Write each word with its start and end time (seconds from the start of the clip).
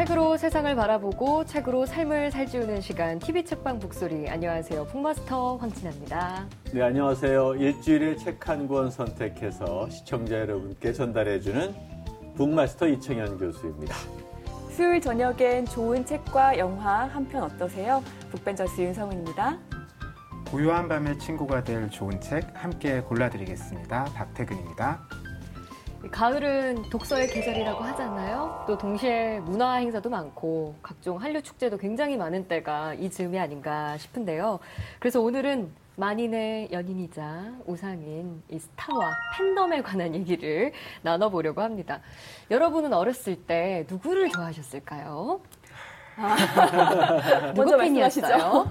책으로 0.00 0.38
세상을 0.38 0.74
바라보고 0.76 1.44
책으로 1.44 1.84
삶을 1.84 2.30
살찌우는 2.30 2.80
시간 2.80 3.18
TV 3.18 3.44
책방 3.44 3.78
북소리 3.80 4.30
안녕하세요 4.30 4.86
북마스터 4.86 5.58
황진아입니다. 5.58 6.46
네 6.72 6.82
안녕하세요. 6.82 7.56
일주일에 7.56 8.16
책 8.16 8.48
한 8.48 8.66
권 8.66 8.90
선택해서 8.90 9.90
시청자 9.90 10.38
여러분께 10.38 10.94
전달해주는 10.94 11.74
북마스터 12.34 12.88
이청현 12.88 13.36
교수입니다. 13.36 13.94
수요일 14.70 15.02
저녁엔 15.02 15.66
좋은 15.66 16.06
책과 16.06 16.56
영화 16.56 17.04
한 17.04 17.28
편 17.28 17.42
어떠세요? 17.42 18.02
북벤저스 18.30 18.80
윤성훈입니다. 18.80 19.58
고요한 20.50 20.88
밤의 20.88 21.18
친구가 21.18 21.62
될 21.62 21.90
좋은 21.90 22.18
책 22.22 22.46
함께 22.54 23.02
골라드리겠습니다. 23.02 24.04
박태근입니다. 24.14 25.02
가을은 26.08 26.88
독서의 26.88 27.28
계절이라고 27.28 27.84
하잖아요. 27.84 28.64
또 28.66 28.78
동시에 28.78 29.40
문화 29.40 29.74
행사도 29.74 30.08
많고 30.08 30.74
각종 30.82 31.20
한류 31.20 31.42
축제도 31.42 31.76
굉장히 31.76 32.16
많은 32.16 32.48
때가 32.48 32.94
이 32.94 33.10
즈음이 33.10 33.38
아닌가 33.38 33.96
싶은데요. 33.98 34.60
그래서 34.98 35.20
오늘은 35.20 35.70
만인의 35.96 36.70
연인이자 36.72 37.52
우상인 37.66 38.42
이 38.48 38.58
스타와 38.58 39.10
팬덤에 39.36 39.82
관한 39.82 40.14
얘기를 40.14 40.72
나눠보려고 41.02 41.60
합니다. 41.60 42.00
여러분은 42.50 42.94
어렸을 42.94 43.36
때 43.36 43.84
누구를 43.88 44.30
좋아하셨을까요? 44.30 45.40
누구 46.16 47.54
먼저 47.56 47.76
팬이었어요? 47.76 48.66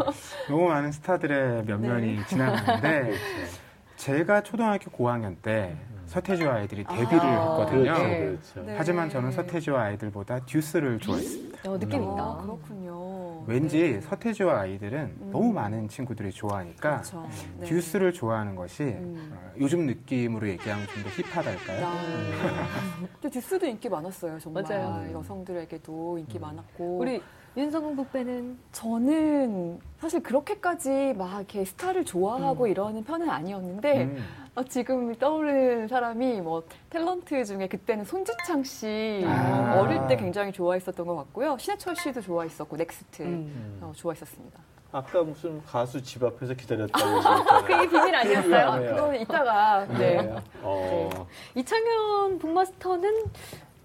너무 0.48 0.68
많은 0.68 0.92
스타들의 0.92 1.66
면면이 1.66 2.26
지나가는데 2.26 3.14
제가 3.98 4.42
초등학교 4.42 4.90
고학년 4.90 5.36
때 5.42 5.76
서태지와 6.10 6.56
아이들이 6.56 6.84
데뷔를 6.84 7.20
아, 7.22 7.58
했거든요. 7.60 7.84
그렇죠, 7.84 8.04
네. 8.04 8.20
그렇죠. 8.20 8.62
네. 8.64 8.76
하지만 8.78 9.10
저는 9.10 9.32
서태지와 9.32 9.82
아이들보다 9.84 10.40
듀스를 10.46 11.00
좋아했습니다. 11.00 11.70
어, 11.70 11.78
느낌 11.80 12.02
있다. 12.04 12.22
아, 12.22 12.42
그렇군요. 12.42 13.44
왠지 13.46 14.02
서태지와 14.02 14.62
아이들은 14.62 15.32
너무 15.32 15.54
많은 15.54 15.88
친구들이 15.88 16.32
좋아하니까 16.32 16.90
그렇죠. 17.02 17.28
네. 17.60 17.66
듀스를 17.68 18.12
좋아하는 18.12 18.56
것이 18.56 18.84
음. 18.84 19.32
어, 19.34 19.52
요즘 19.60 19.86
느낌으로 19.86 20.48
얘기하면 20.50 20.88
좀 20.88 21.04
더 21.04 21.10
힙하달까요? 21.10 21.86
아, 21.86 22.00
근데 23.22 23.30
듀스도 23.30 23.66
인기 23.68 23.88
많았어요, 23.88 24.40
정말. 24.40 24.64
맞아요. 24.64 25.12
여성들에게도 25.14 26.18
인기 26.18 26.40
많았고. 26.40 26.98
우리 26.98 27.22
윤성훈 27.58 27.96
북배는 27.96 28.58
저는 28.72 29.80
사실 29.98 30.22
그렇게까지 30.22 31.14
막 31.18 31.38
이렇게 31.38 31.66
스타를 31.66 32.06
좋아하고 32.06 32.66
음. 32.66 32.70
이러는 32.70 33.04
편은 33.04 33.28
아니었는데 33.30 34.16
음. 34.60 34.62
어, 34.62 34.64
지금 34.68 35.16
떠오르는 35.16 35.88
사람이 35.88 36.42
뭐 36.42 36.64
탤런트 36.90 37.46
중에 37.46 37.68
그때는 37.68 38.04
손지창 38.04 38.64
씨 38.64 39.24
아. 39.26 39.76
어, 39.78 39.82
어릴 39.82 40.06
때 40.08 40.18
굉장히 40.18 40.52
좋아했었던 40.52 41.06
것 41.06 41.16
같고요. 41.16 41.58
신해철 41.58 41.96
씨도 41.96 42.22
좋아했었고 42.22 42.76
넥스트 42.76 43.24
음. 43.24 43.80
어, 43.82 43.92
좋아했었습니다. 43.96 44.60
아까 44.92 45.22
무슨 45.24 45.64
가수 45.64 46.02
집 46.02 46.24
앞에서 46.24 46.56
기다렸다고 46.56 47.08
얘기했잖아요. 47.10 47.62
그게 47.62 47.90
비밀 47.90 48.16
아니었어요? 48.16 48.68
아, 48.68 48.80
그건 48.80 49.16
이따가 49.16 49.86
네. 49.86 50.36
어, 50.64 51.28
이창현 51.56 52.40
북마스터는 52.40 53.26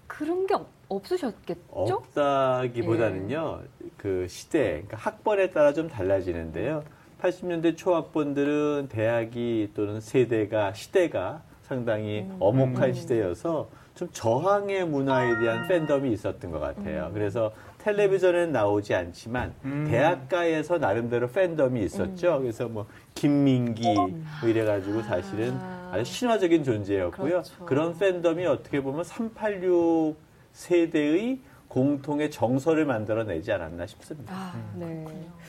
그런 0.07 0.47
게 0.47 0.55
없, 0.55 0.67
없으셨겠죠? 0.89 1.61
없다기보다는요. 1.69 3.61
그 3.97 4.27
시대, 4.27 4.71
그러니까 4.71 4.97
학번에 4.97 5.51
따라 5.51 5.73
좀 5.73 5.87
달라지는데요. 5.87 6.83
80년대 7.25 7.75
초학번들은 7.75 8.89
대학이 8.89 9.71
또는 9.75 9.99
세대가 9.99 10.73
시대가 10.73 11.41
상당히 11.63 12.27
엄혹한 12.39 12.93
시대여서 12.93 13.69
좀 13.95 14.09
저항의 14.11 14.85
문화에 14.85 15.39
대한 15.39 15.67
팬덤이 15.67 16.11
있었던 16.11 16.51
것 16.51 16.59
같아요. 16.59 17.09
그래서 17.13 17.51
텔레비전엔 17.79 18.51
나오지 18.51 18.93
않지만 18.93 19.53
음. 19.63 19.87
대학가에서 19.89 20.77
나름대로 20.77 21.29
팬덤이 21.29 21.81
있었죠. 21.83 22.39
그래서 22.41 22.67
뭐 22.67 22.85
김민기 23.15 23.93
뭐 23.95 24.49
이래가지고 24.49 25.01
사실은 25.03 25.57
아주 25.91 26.03
신화적인 26.03 26.63
존재였고요. 26.63 27.29
그렇죠. 27.29 27.65
그런 27.65 27.97
팬덤이 27.97 28.45
어떻게 28.45 28.81
보면 28.81 29.03
386 29.03 30.17
세대의 30.51 31.39
공통의 31.67 32.31
정서를 32.31 32.85
만들어내지 32.85 33.51
않았나 33.51 33.85
싶습니다. 33.87 34.33
아, 34.33 34.53
네. 34.75 35.05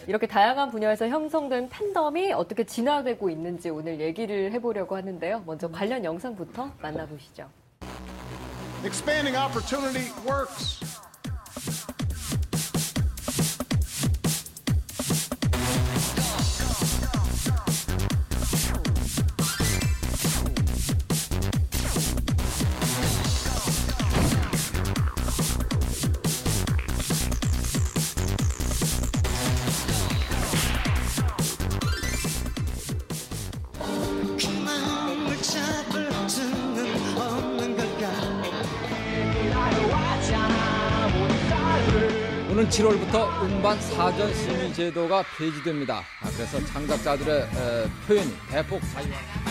이렇게 0.06 0.27
다양한 0.27 0.71
분야에서 0.71 1.09
형성된 1.09 1.69
팬덤이 1.69 2.32
어떻게 2.32 2.65
진화되고 2.65 3.31
있는지 3.31 3.71
오늘 3.71 4.00
얘기를 4.00 4.53
해보려고 4.53 4.97
하는데요. 4.97 5.43
먼저 5.47 5.71
관련 5.71 6.05
영상부터 6.05 6.71
만나보시죠. 6.81 7.49
Expanding 8.84 9.37
opportunity 9.37 10.12
works. 10.26 10.95
7월부터 43.66 43.69
음반 43.69 43.81
사전 43.81 44.32
심의 44.32 44.72
제도가 44.72 45.25
폐지됩니다. 45.37 45.99
아, 46.22 46.31
그래서 46.37 46.65
창작자들의 46.66 47.43
에, 47.43 47.88
표현이 48.06 48.32
대폭 48.49 48.81
자유. 48.94 49.06
It's 49.09 49.45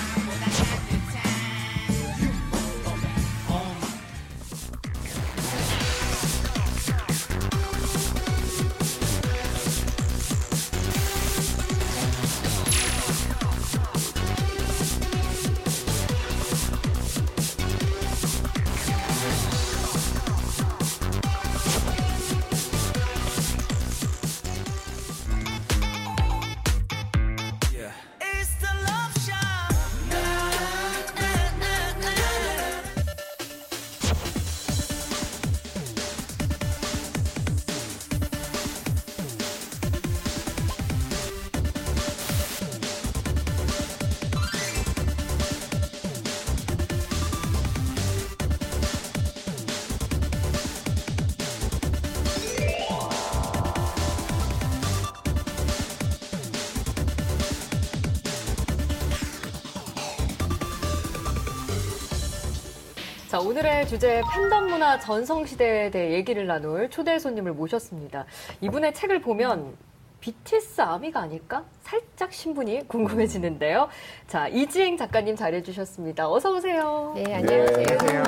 자, 63.35 63.41
오늘의 63.41 63.85
주제 63.89 64.21
팬덤 64.33 64.67
문화 64.69 64.97
전성시대에 64.97 65.91
대해 65.91 66.13
얘기를 66.13 66.47
나눌 66.47 66.89
초대 66.89 67.19
손님을 67.19 67.51
모셨습니다. 67.51 68.25
이분의 68.61 68.93
책을 68.93 69.19
보면 69.19 69.75
BTS 70.21 70.79
아미가 70.79 71.19
아닐까? 71.19 71.65
살짝 71.81 72.31
신분이 72.31 72.87
궁금해지는데요. 72.87 73.89
자, 74.29 74.47
이지행 74.47 74.95
작가님 74.95 75.35
잘해주셨습니다. 75.35 76.29
어서오세요. 76.31 77.11
네, 77.17 77.35
안녕하세요. 77.35 77.77
안녕하세요. 77.77 78.23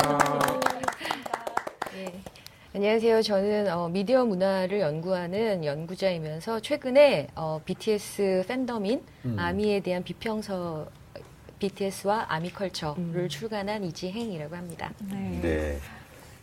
네. 1.93 2.21
안녕하세요. 2.75 3.21
저는 3.21 3.71
어, 3.71 3.87
미디어 3.87 4.25
문화를 4.25 4.81
연구하는 4.81 5.63
연구자이면서 5.63 6.59
최근에 6.59 7.27
어, 7.33 7.61
BTS 7.63 8.43
팬덤인 8.45 9.01
아미에 9.37 9.79
대한 9.79 10.03
비평서 10.03 10.85
BTS와 11.59 12.25
아미컬처를 12.30 13.30
출간한 13.30 13.83
이지행이라고 13.83 14.56
합니다. 14.56 14.92
네. 15.42 15.80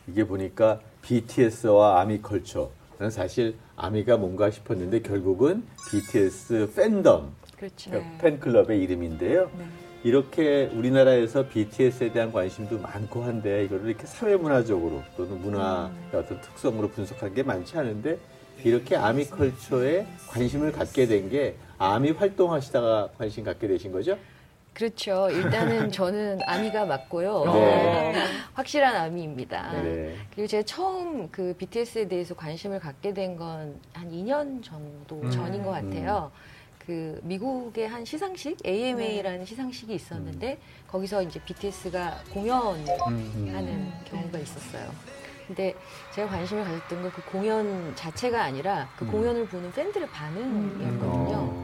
이게 0.08 0.24
보니까 0.26 0.80
BTS와 1.02 2.00
아미컬처. 2.00 2.70
는 2.96 3.10
사실 3.10 3.56
아미가 3.74 4.16
뭔가 4.16 4.52
싶었는데 4.52 5.02
결국은 5.02 5.64
BTS 5.90 6.70
팬덤, 6.76 7.34
그렇죠. 7.58 7.90
그러니까 7.90 8.18
팬클럽의 8.18 8.80
이름인데요. 8.82 9.50
이렇게 10.04 10.66
우리나라에서 10.72 11.48
BTS에 11.48 12.12
대한 12.12 12.30
관심도 12.30 12.78
많고 12.78 13.24
한데 13.24 13.64
이거를 13.64 13.88
이렇게 13.88 14.06
사회문화적으로 14.06 15.02
또는 15.16 15.40
문화의 15.40 15.90
어떤 16.14 16.40
특성으로 16.40 16.88
분석한 16.90 17.34
게 17.34 17.42
많지 17.42 17.76
않은데 17.76 18.16
이렇게 18.62 18.94
아미컬처에 18.94 20.06
관심을 20.28 20.70
갖게 20.70 21.06
된 21.08 21.28
게 21.28 21.56
아미 21.78 22.12
활동하시다가 22.12 23.10
관심 23.18 23.42
갖게 23.42 23.66
되신 23.66 23.90
거죠? 23.90 24.16
그렇죠. 24.74 25.28
일단은 25.30 25.90
저는 25.92 26.40
아미가 26.46 26.84
맞고요. 26.84 27.44
네. 27.52 28.12
확실한 28.54 28.96
아미입니다. 28.96 29.72
네. 29.82 30.16
그리고 30.34 30.46
제가 30.48 30.62
처음 30.64 31.28
그 31.30 31.54
BTS에 31.56 32.08
대해서 32.08 32.34
관심을 32.34 32.80
갖게 32.80 33.14
된 33.14 33.36
건 33.36 33.80
한 33.92 34.10
2년 34.10 34.62
정도 34.62 35.20
음. 35.22 35.30
전인 35.30 35.62
것 35.62 35.70
같아요. 35.70 36.30
그 36.86 37.18
미국의 37.22 37.88
한 37.88 38.04
시상식 38.04 38.58
AMA라는 38.66 39.46
시상식이 39.46 39.94
있었는데 39.94 40.58
거기서 40.88 41.22
이제 41.22 41.40
BTS가 41.44 42.18
공연을 42.32 42.84
음. 43.08 43.50
하는 43.54 43.90
경우가 44.04 44.38
있었어요. 44.38 44.90
근데 45.46 45.74
제가 46.14 46.28
관심을 46.28 46.64
가졌던 46.64 47.02
건 47.02 47.10
그 47.12 47.22
공연 47.30 47.94
자체가 47.96 48.42
아니라 48.42 48.88
그 48.96 49.04
음. 49.04 49.12
공연을 49.12 49.46
보는 49.46 49.72
팬들의 49.72 50.08
반응이었거든요. 50.08 51.63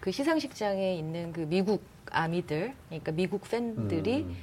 어. 0.00 0.02
그 0.02 0.10
시상식장에 0.10 0.94
있는 0.96 1.32
그 1.32 1.40
미국 1.40 1.82
아미들, 2.10 2.74
그러니까 2.88 3.12
미국 3.12 3.42
팬들이 3.42 4.22
음. 4.22 4.36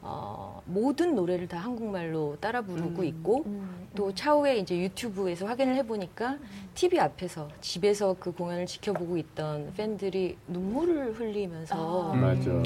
어, 0.00 0.62
모든 0.66 1.16
노래를 1.16 1.48
다 1.48 1.58
한국말로 1.58 2.36
따라 2.40 2.62
부르고 2.62 3.02
있고 3.02 3.42
음. 3.46 3.88
또 3.96 4.14
차후에 4.14 4.58
이제 4.58 4.78
유튜브에서 4.78 5.46
확인을 5.46 5.74
해보니까 5.76 6.38
TV 6.74 7.00
앞에서 7.00 7.48
집에서 7.60 8.14
그 8.20 8.30
공연을 8.30 8.66
지켜보고 8.66 9.16
있던 9.16 9.72
팬들이 9.76 10.36
눈물을 10.46 11.14
흘리면서 11.14 12.12
아. 12.12 12.14
맞아. 12.14 12.62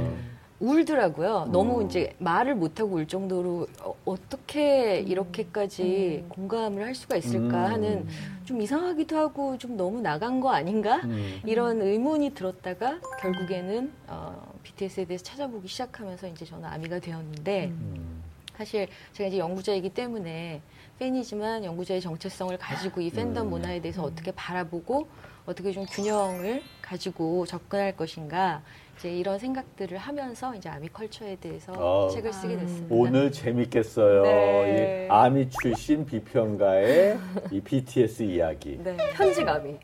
울더라고요. 0.62 1.48
너무 1.50 1.80
음. 1.80 1.86
이제 1.86 2.14
말을 2.18 2.54
못하고 2.54 2.94
울 2.94 3.08
정도로 3.08 3.66
어, 4.04 4.16
떻게 4.28 5.00
이렇게까지 5.00 6.22
음. 6.24 6.28
공감을 6.28 6.84
할 6.84 6.94
수가 6.94 7.16
있을까 7.16 7.66
음. 7.66 7.72
하는 7.72 8.08
좀 8.44 8.62
이상하기도 8.62 9.16
하고 9.16 9.58
좀 9.58 9.76
너무 9.76 10.00
나간 10.00 10.40
거 10.40 10.50
아닌가? 10.50 11.00
음. 11.04 11.40
이런 11.44 11.82
의문이 11.82 12.34
들었다가 12.34 13.00
결국에는 13.20 13.92
어, 14.06 14.54
BTS에 14.62 15.04
대해서 15.04 15.24
찾아보기 15.24 15.66
시작하면서 15.66 16.28
이제 16.28 16.44
저는 16.44 16.64
아미가 16.64 17.00
되었는데 17.00 17.66
음. 17.66 18.22
사실 18.56 18.86
제가 19.14 19.28
이제 19.28 19.38
연구자이기 19.38 19.90
때문에 19.90 20.60
팬이지만 21.00 21.64
연구자의 21.64 22.00
정체성을 22.00 22.56
가지고 22.58 23.00
이 23.00 23.10
팬덤 23.10 23.48
음. 23.48 23.50
문화에 23.50 23.80
대해서 23.80 24.04
어떻게 24.04 24.30
바라보고 24.30 25.08
어떻게 25.44 25.72
좀 25.72 25.84
균형을 25.86 26.62
가지고 26.80 27.46
접근할 27.46 27.96
것인가 27.96 28.62
이제 29.02 29.10
이런 29.10 29.37
생각들을 29.37 29.99
하면서 29.99 30.54
이제 30.54 30.69
아미 30.69 30.87
컬처에 30.87 31.34
대해서 31.34 31.72
어. 31.72 32.08
책을 32.10 32.32
쓰게 32.32 32.56
됐습니다. 32.56 32.94
오늘 32.94 33.32
재밌겠어요. 33.32 34.22
네. 34.22 35.06
이 35.06 35.12
아미 35.12 35.50
출신 35.50 36.06
비평가의 36.06 37.19
이 37.50 37.60
BTS 37.60 38.22
이야기. 38.22 38.78
네. 38.81 38.96
현지감이. 39.14 39.76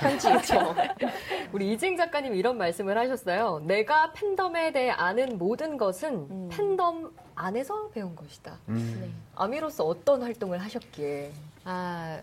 편지죠. 0.00 0.74
우리 1.52 1.72
이지행 1.72 1.96
작가님 1.96 2.34
이런 2.34 2.58
말씀을 2.58 2.98
하셨어요. 2.98 3.62
내가 3.64 4.12
팬덤에 4.12 4.72
대해 4.72 4.90
아는 4.90 5.38
모든 5.38 5.76
것은 5.76 6.26
음. 6.28 6.48
팬덤 6.50 7.14
안에서 7.36 7.88
배운 7.90 8.16
것이다. 8.16 8.58
음. 8.68 8.98
네. 9.00 9.10
아미로서 9.36 9.84
어떤 9.84 10.22
활동을 10.22 10.58
하셨기에? 10.58 11.30
아 11.62 12.20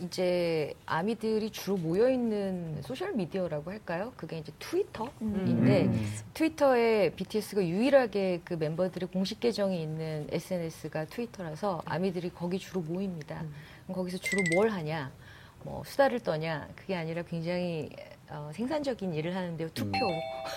이제 0.00 0.74
아미들이 0.86 1.50
주로 1.50 1.76
모여 1.76 2.08
있는 2.10 2.80
소셜 2.82 3.12
미디어라고 3.12 3.70
할까요? 3.70 4.12
그게 4.16 4.38
이제 4.38 4.52
트위터인데 4.58 5.84
음. 5.84 6.12
트위터에 6.32 7.10
BTS가 7.10 7.62
유일하게 7.64 8.40
그 8.44 8.54
멤버들의 8.54 9.10
공식 9.10 9.40
계정이 9.40 9.82
있는 9.82 10.26
SNS가 10.30 11.04
트위터라서 11.06 11.82
아미들이 11.84 12.30
거기 12.30 12.58
주로 12.58 12.80
모입니다. 12.80 13.44
그럼 13.84 13.96
거기서 13.96 14.18
주로 14.18 14.42
뭘 14.54 14.70
하냐? 14.70 15.12
뭐 15.62 15.82
수다를 15.84 16.20
떠냐? 16.20 16.68
그게 16.74 16.96
아니라 16.96 17.22
굉장히 17.22 17.90
어, 18.30 18.50
생산적인 18.54 19.12
일을 19.12 19.36
하는데요. 19.36 19.68
투표. 19.74 19.98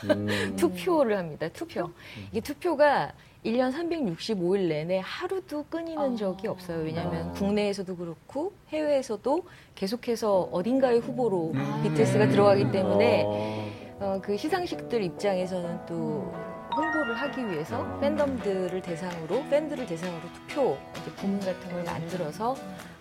음. 0.05 0.55
투표를 0.55 1.17
합니다. 1.17 1.49
투표. 1.49 1.91
이게 2.31 2.39
투표가 2.39 3.11
1년 3.45 3.73
365일 3.73 4.67
내내 4.69 5.01
하루도 5.03 5.65
끊이는 5.69 6.13
아. 6.13 6.15
적이 6.15 6.47
없어요. 6.47 6.83
왜냐하면 6.83 7.29
아. 7.29 7.31
국내에서도 7.31 7.95
그렇고 7.95 8.53
해외에서도 8.69 9.43
계속해서 9.75 10.49
어딘가의 10.51 10.99
후보로 10.99 11.51
음. 11.53 11.83
BTS가 11.83 12.29
들어가기 12.29 12.71
때문에 12.71 13.23
어. 13.25 13.71
어, 13.99 14.19
그 14.21 14.37
시상식들 14.37 15.03
입장에서는 15.03 15.85
또 15.85 16.31
홍보를 16.75 17.15
하기 17.15 17.47
위해서 17.49 17.83
아. 17.83 17.99
팬덤들을 17.99 18.81
대상으로 18.81 19.43
팬들을 19.49 19.85
대상으로 19.85 20.21
투표 20.33 20.77
이제 21.01 21.11
부문 21.15 21.39
같은 21.39 21.69
걸 21.71 21.83
만들어서 21.83 22.55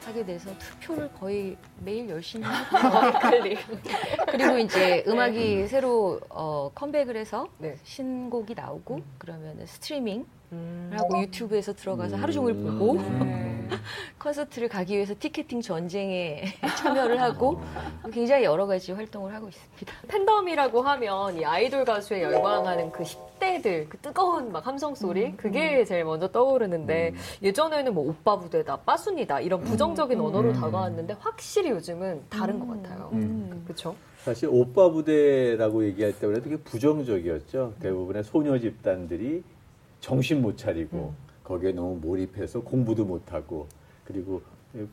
하게 0.06 0.24
돼서 0.24 0.50
투표를 0.58 1.10
거의 1.12 1.56
매일 1.84 2.08
열심히 2.08 2.44
하고 2.44 3.18
그리고 4.28 4.58
이제 4.58 5.04
음악이 5.06 5.66
새로 5.68 6.20
어, 6.28 6.70
컴백을 6.74 7.16
해서 7.16 7.48
네. 7.58 7.76
신곡이 7.84 8.54
나오고 8.54 9.00
그러면 9.18 9.64
스트리밍 9.66 10.26
음. 10.52 10.90
하고 10.92 11.20
유튜브에서 11.20 11.72
들어가서 11.72 12.16
하루 12.16 12.32
종일 12.32 12.54
보고 12.54 12.92
음. 12.92 13.68
콘서트를 14.18 14.68
가기 14.68 14.94
위해서 14.94 15.14
티켓팅 15.18 15.60
전쟁에 15.60 16.44
참여를 16.78 17.20
하고 17.20 17.60
굉장히 18.12 18.44
여러 18.44 18.66
가지 18.66 18.92
활동을 18.92 19.34
하고 19.34 19.48
있습니다. 19.48 19.92
팬덤이라고 20.08 20.82
하면 20.82 21.38
이 21.38 21.44
아이돌 21.44 21.84
가수에 21.84 22.22
열광하는 22.22 22.92
그 22.92 23.02
10대들 23.02 23.88
그 23.88 23.96
뜨거운 23.98 24.52
막 24.52 24.66
함성 24.66 24.94
소리? 24.94 25.32
그게 25.36 25.84
제일 25.84 26.04
먼저 26.04 26.28
떠오르는데 26.30 27.14
예전에는 27.42 27.94
뭐 27.94 28.08
오빠 28.10 28.38
부대다 28.38 28.76
빠순이다 28.78 29.40
이런 29.40 29.60
부정 29.62 29.91
적인 29.94 30.20
언어로 30.20 30.52
다가왔는데 30.52 31.14
확실히 31.18 31.70
요즘은 31.70 32.22
다른 32.28 32.58
것 32.58 32.68
같아요. 32.68 33.10
음. 33.12 33.62
그렇죠? 33.64 33.94
사실 34.18 34.48
오빠 34.50 34.88
부대라고 34.90 35.84
얘기할 35.86 36.18
때보다 36.18 36.40
되게 36.40 36.56
부정적이었죠. 36.56 37.74
대부분의 37.80 38.22
소녀 38.24 38.58
집단들이 38.58 39.42
정신 40.00 40.42
못 40.42 40.56
차리고 40.56 41.14
거기에 41.44 41.72
너무 41.72 41.96
몰입해서 42.00 42.60
공부도 42.60 43.04
못 43.04 43.32
하고 43.32 43.66
그리고 44.04 44.42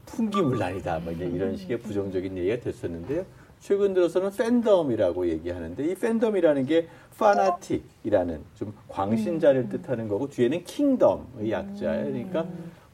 풍기물난이다 0.06 1.00
뭐 1.00 1.14
이제 1.14 1.26
이런 1.26 1.56
식의 1.56 1.80
부정적인 1.80 2.38
얘기가 2.38 2.60
됐었는데요. 2.60 3.26
최근 3.60 3.94
들어서는 3.94 4.32
팬덤이라고 4.32 5.28
얘기하는데 5.28 5.84
이 5.86 5.96
팬덤이라는 5.96 6.66
게 6.66 6.88
파나틱이라는 7.18 8.42
좀 8.56 8.74
광신자를 8.88 9.70
뜻하는 9.70 10.08
거고 10.08 10.30
뒤에는 10.30 10.64
킹덤의 10.64 11.52
약자예요. 11.52 12.06
그러니까 12.06 12.48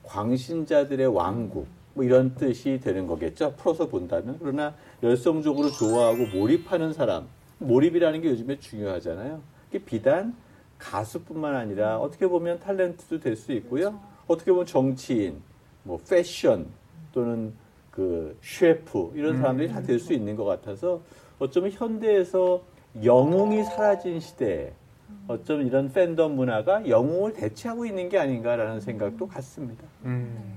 광신자들의 0.03 1.07
왕국 1.07 1.67
뭐 1.95 2.03
이런 2.03 2.35
뜻이 2.35 2.79
되는 2.83 3.07
거겠죠. 3.07 3.53
풀어서 3.57 3.87
본다면 3.87 4.37
그러나 4.39 4.75
열성적으로 5.01 5.71
좋아하고 5.71 6.27
몰입하는 6.37 6.93
사람 6.93 7.27
몰입이라는 7.57 8.21
게 8.21 8.29
요즘에 8.29 8.59
중요하잖아요. 8.59 9.41
비단 9.85 10.35
가수뿐만 10.77 11.55
아니라 11.55 11.97
어떻게 11.99 12.27
보면 12.27 12.59
탤런트도 12.59 13.21
될 13.21 13.35
수 13.35 13.51
있고요. 13.53 13.99
어떻게 14.27 14.51
보면 14.51 14.65
정치인, 14.65 15.41
뭐 15.83 15.99
패션 16.07 16.67
또는 17.13 17.53
그 17.91 18.37
셰프 18.41 19.11
이런 19.15 19.37
사람들이 19.37 19.69
다 19.69 19.81
될 19.81 19.99
수 19.99 20.13
있는 20.13 20.35
것 20.35 20.43
같아서 20.45 21.01
어쩌면 21.39 21.71
현대에서 21.71 22.61
영웅이 23.03 23.63
사라진 23.63 24.19
시대에 24.19 24.73
어쩌면 25.27 25.67
이런 25.67 25.91
팬덤 25.91 26.35
문화가 26.35 26.87
영웅을 26.87 27.33
대체하고 27.33 27.85
있는 27.85 28.09
게 28.09 28.17
아닌가라는 28.17 28.79
생각도 28.81 29.27
같습니다. 29.27 29.83
음. 30.05 30.55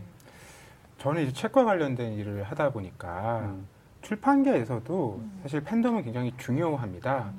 저는 0.98 1.22
이제 1.22 1.32
책과 1.32 1.64
관련된 1.64 2.14
일을 2.14 2.42
하다 2.42 2.70
보니까 2.70 3.40
음. 3.44 3.66
출판계에서도 4.02 5.20
사실 5.42 5.60
팬덤은 5.62 6.02
굉장히 6.02 6.32
중요합니다. 6.36 7.32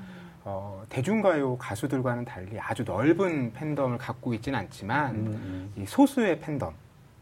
어, 0.45 0.83
대중가요 0.89 1.57
가수들과는 1.57 2.25
달리 2.25 2.59
아주 2.59 2.83
넓은 2.83 3.53
팬덤을 3.53 3.97
갖고 3.97 4.33
있지는 4.33 4.57
않지만 4.59 5.15
음, 5.15 5.73
이 5.75 5.85
소수의 5.85 6.39
팬덤 6.39 6.73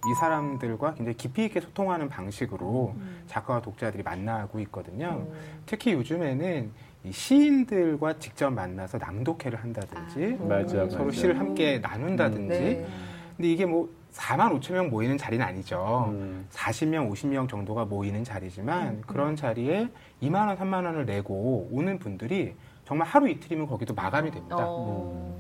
이 0.10 0.14
사람들과 0.20 0.94
굉장히 0.94 1.18
깊이 1.18 1.46
있게 1.46 1.60
소통하는 1.60 2.08
방식으로 2.08 2.96
작가와 3.26 3.62
독자들이 3.62 4.04
만나고 4.04 4.60
있거든요. 4.62 5.28
특히 5.66 5.94
요즘에는 5.94 6.72
이 7.04 7.12
시인들과 7.12 8.20
직접 8.20 8.52
만나서 8.52 9.00
낭독회를 9.00 9.60
한다든지 9.60 10.38
음. 10.40 10.48
맞아, 10.48 10.88
서로 10.90 11.06
맞아. 11.06 11.18
시를 11.18 11.40
함께 11.40 11.80
나눈다든지 11.80 12.60
네. 12.60 12.88
근데 13.36 13.52
이게 13.52 13.66
뭐 13.66 13.90
4만 14.18 14.60
5천 14.60 14.74
명 14.74 14.90
모이는 14.90 15.18
자리는 15.18 15.46
아니죠. 15.46 16.08
음. 16.10 16.48
40명, 16.52 17.10
50명 17.12 17.48
정도가 17.48 17.86
모이는 17.86 18.24
자리지만 18.24 19.02
그런 19.02 19.36
자리에 19.36 19.90
2만 20.22 20.48
원, 20.48 20.58
3만 20.58 20.86
원을 20.86 21.06
내고 21.06 21.70
오는 21.72 22.00
분들이 22.00 22.56
정말 22.86 23.08
하루 23.08 23.30
이틀이면 23.30 23.68
거기도 23.68 23.94
마감이 23.94 24.32
됩니다. 24.32 24.56
어. 24.60 25.36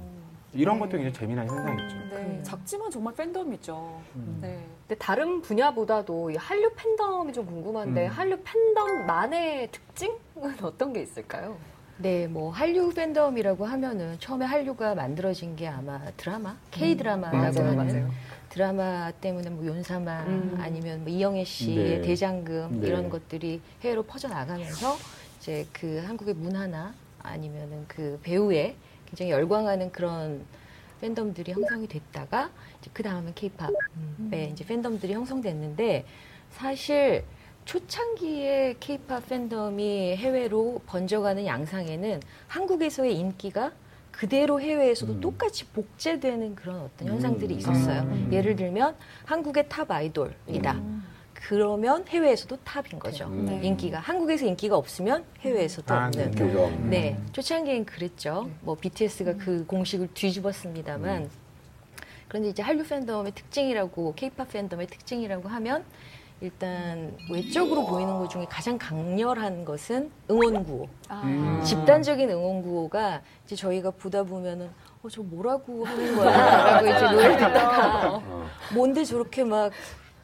이런 0.53 0.79
것도 0.79 0.91
굉장히 0.91 1.13
재미난 1.13 1.47
현상이죠. 1.47 1.95
네. 2.09 2.39
작지만 2.43 2.89
정말 2.89 3.13
팬덤이죠. 3.15 4.01
음. 4.15 4.39
네. 4.41 4.63
근데 4.87 4.97
다른 4.97 5.41
분야보다도 5.41 6.31
이 6.31 6.35
한류 6.35 6.71
팬덤이 6.75 7.33
좀 7.33 7.45
궁금한데 7.45 8.07
음. 8.07 8.11
한류 8.11 8.37
팬덤만의 8.43 9.69
특징은 9.71 10.17
어떤 10.61 10.93
게 10.93 11.01
있을까요? 11.01 11.57
네, 11.99 12.27
뭐 12.27 12.51
한류 12.51 12.93
팬덤이라고 12.93 13.65
하면은 13.65 14.17
처음에 14.19 14.45
한류가 14.45 14.93
만들어진 14.93 15.55
게 15.55 15.67
아마 15.67 15.99
드라마, 16.15 16.55
K 16.69 16.95
드라마라고 16.95 17.37
맞아요, 17.37 17.71
하는 17.71 17.75
맞아요. 17.75 18.09
드라마 18.49 19.11
때문에 19.11 19.49
뭐 19.49 19.65
윤사마 19.65 20.23
음. 20.23 20.57
아니면 20.59 21.03
뭐 21.03 21.09
이영애 21.09 21.43
씨의 21.43 21.99
네. 21.99 22.01
대장금 22.01 22.81
네. 22.81 22.87
이런 22.87 23.09
것들이 23.09 23.61
해외로 23.81 24.03
퍼져 24.03 24.27
나가면서 24.27 24.95
이제 25.39 25.65
그 25.73 26.01
한국의 26.05 26.33
문화나 26.33 26.93
아니면은 27.19 27.85
그 27.87 28.19
배우에 28.23 28.75
굉장히 29.05 29.31
열광하는 29.31 29.91
그런 29.91 30.45
팬덤들이 31.01 31.51
형성이 31.51 31.87
됐다가 31.87 32.49
이제 32.81 32.89
그 32.93 33.03
다음은 33.03 33.33
K-팝에 33.35 34.49
이제 34.51 34.65
팬덤들이 34.65 35.13
형성됐는데 35.13 36.05
사실 36.51 37.23
초창기에 37.65 38.77
K-팝 38.79 39.27
팬덤이 39.27 40.15
해외로 40.15 40.81
번져가는 40.87 41.45
양상에는 41.45 42.21
한국에서의 42.47 43.15
인기가 43.17 43.71
그대로 44.17 44.59
해외에서도 44.59 45.13
음. 45.13 45.21
똑같이 45.21 45.65
복제되는 45.67 46.55
그런 46.55 46.79
어떤 46.79 47.07
현상들이 47.07 47.53
음. 47.53 47.59
있었어요. 47.59 48.01
음. 48.01 48.29
예를 48.31 48.55
들면 48.55 48.95
한국의 49.25 49.69
탑 49.69 49.91
아이돌이다. 49.91 50.71
음. 50.73 51.03
그러면 51.35 52.03
해외에서도 52.07 52.57
탑인 52.63 52.97
거죠. 52.97 53.27
음. 53.27 53.45
네. 53.45 53.59
인기가 53.61 53.99
한국에서 53.99 54.47
인기가 54.47 54.75
없으면 54.75 55.23
해외에서도 55.41 55.93
아, 55.93 56.07
없는. 56.07 56.31
네. 56.31 56.89
네, 56.89 57.19
초창기엔 57.31 57.85
그랬죠. 57.85 58.49
뭐 58.61 58.73
BTS가 58.73 59.31
음. 59.31 59.37
그 59.37 59.65
공식을 59.67 60.09
뒤집었습니다만 60.15 61.29
그런데 62.27 62.49
이제 62.49 62.63
한류 62.63 62.83
팬덤의 62.83 63.33
특징이라고 63.33 64.15
K-팝 64.15 64.49
팬덤의 64.49 64.87
특징이라고 64.87 65.47
하면 65.47 65.85
일단 66.39 67.15
외적으로 67.31 67.85
보이는 67.85 68.19
것 68.19 68.29
중에 68.29 68.45
가장 68.49 68.77
강렬한 68.77 69.65
것은 69.65 70.11
응원 70.29 70.63
구호. 70.63 70.87
아. 71.09 71.21
음. 71.25 71.61
집단적인 71.63 72.29
응원 72.29 72.61
구호가 72.61 73.21
이제 73.45 73.55
저희가 73.55 73.91
보다 73.91 74.23
보면은 74.23 74.69
어 75.03 75.07
저 75.09 75.21
뭐라고 75.21 75.85
하는 75.85 76.15
거야 76.17 76.81
라고 76.81 76.87
이제 76.87 77.01
노래 77.11 77.37
듣다가 77.37 78.09
어, 78.09 78.21
어, 78.25 78.45
뭔데 78.73 79.03
저렇게 79.05 79.43
막 79.43 79.71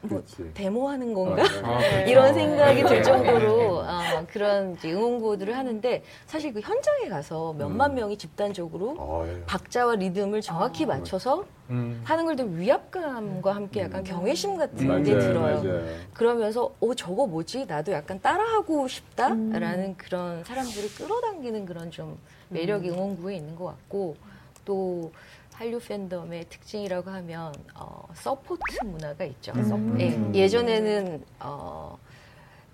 뭐. 0.08 0.22
데모하는 0.54 1.14
건가? 1.14 1.42
어, 1.62 1.66
아, 1.76 1.80
네. 1.80 2.10
이런 2.10 2.34
생각이 2.34 2.82
네. 2.82 2.88
들 2.88 3.02
정도로 3.02 3.78
어, 3.78 4.26
그런 4.32 4.74
이제 4.74 4.92
응원 4.92 5.18
구호들을 5.20 5.56
하는데 5.56 6.02
사실 6.26 6.52
그 6.52 6.60
현장에 6.60 7.08
가서 7.08 7.54
몇만 7.54 7.92
음. 7.92 7.94
명이 7.96 8.16
집단적으로 8.18 8.96
어휴. 8.98 9.42
박자와 9.46 9.96
리듬을 9.96 10.40
정확히 10.40 10.86
맞춰서 10.86 11.44
음. 11.70 12.00
하는 12.04 12.26
걸 12.26 12.34
좀 12.34 12.58
위압감과 12.58 13.54
함께 13.54 13.82
약간 13.82 14.00
음. 14.00 14.04
경외심 14.04 14.56
같은 14.58 14.76
게 14.76 14.86
맞아요, 14.86 15.02
들어요. 15.20 15.62
맞아요. 15.62 15.96
그러면서 16.12 16.70
어 16.80 16.94
저거 16.94 17.26
뭐지? 17.26 17.64
나도 17.66 17.92
약간 17.92 18.20
따라하고 18.20 18.88
싶다라는 18.88 19.96
그런 19.96 20.42
사람들을 20.44 20.88
끌어당기는 20.96 21.64
그런 21.64 21.90
좀 21.92 22.18
매력이 22.48 22.90
응원구에 22.90 23.36
있는 23.36 23.54
것 23.56 23.66
같고 23.66 24.16
또 24.64 25.12
한류 25.54 25.78
팬덤의 25.78 26.46
특징이라고 26.48 27.10
하면 27.10 27.52
어, 27.76 28.08
서포트 28.14 28.84
문화가 28.84 29.24
있죠. 29.24 29.52
음. 29.54 29.96
예, 30.00 30.08
음. 30.10 30.34
예전에는 30.34 31.24
어, 31.40 31.96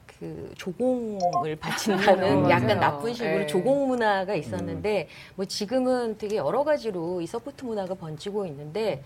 그 0.07 0.51
조공을 0.57 1.57
바친다는 1.57 2.47
어, 2.47 2.51
약간 2.51 2.79
맞아요. 2.79 2.81
나쁜 2.81 3.13
식으로 3.13 3.43
예. 3.43 3.47
조공 3.47 3.89
문화가 3.89 4.35
있었는데 4.35 5.09
뭐 5.35 5.45
지금은 5.45 6.17
되게 6.17 6.37
여러 6.37 6.65
가지로 6.65 7.21
이 7.21 7.27
서포트 7.27 7.65
문화가 7.65 7.95
번지고 7.95 8.47
있는데 8.47 9.03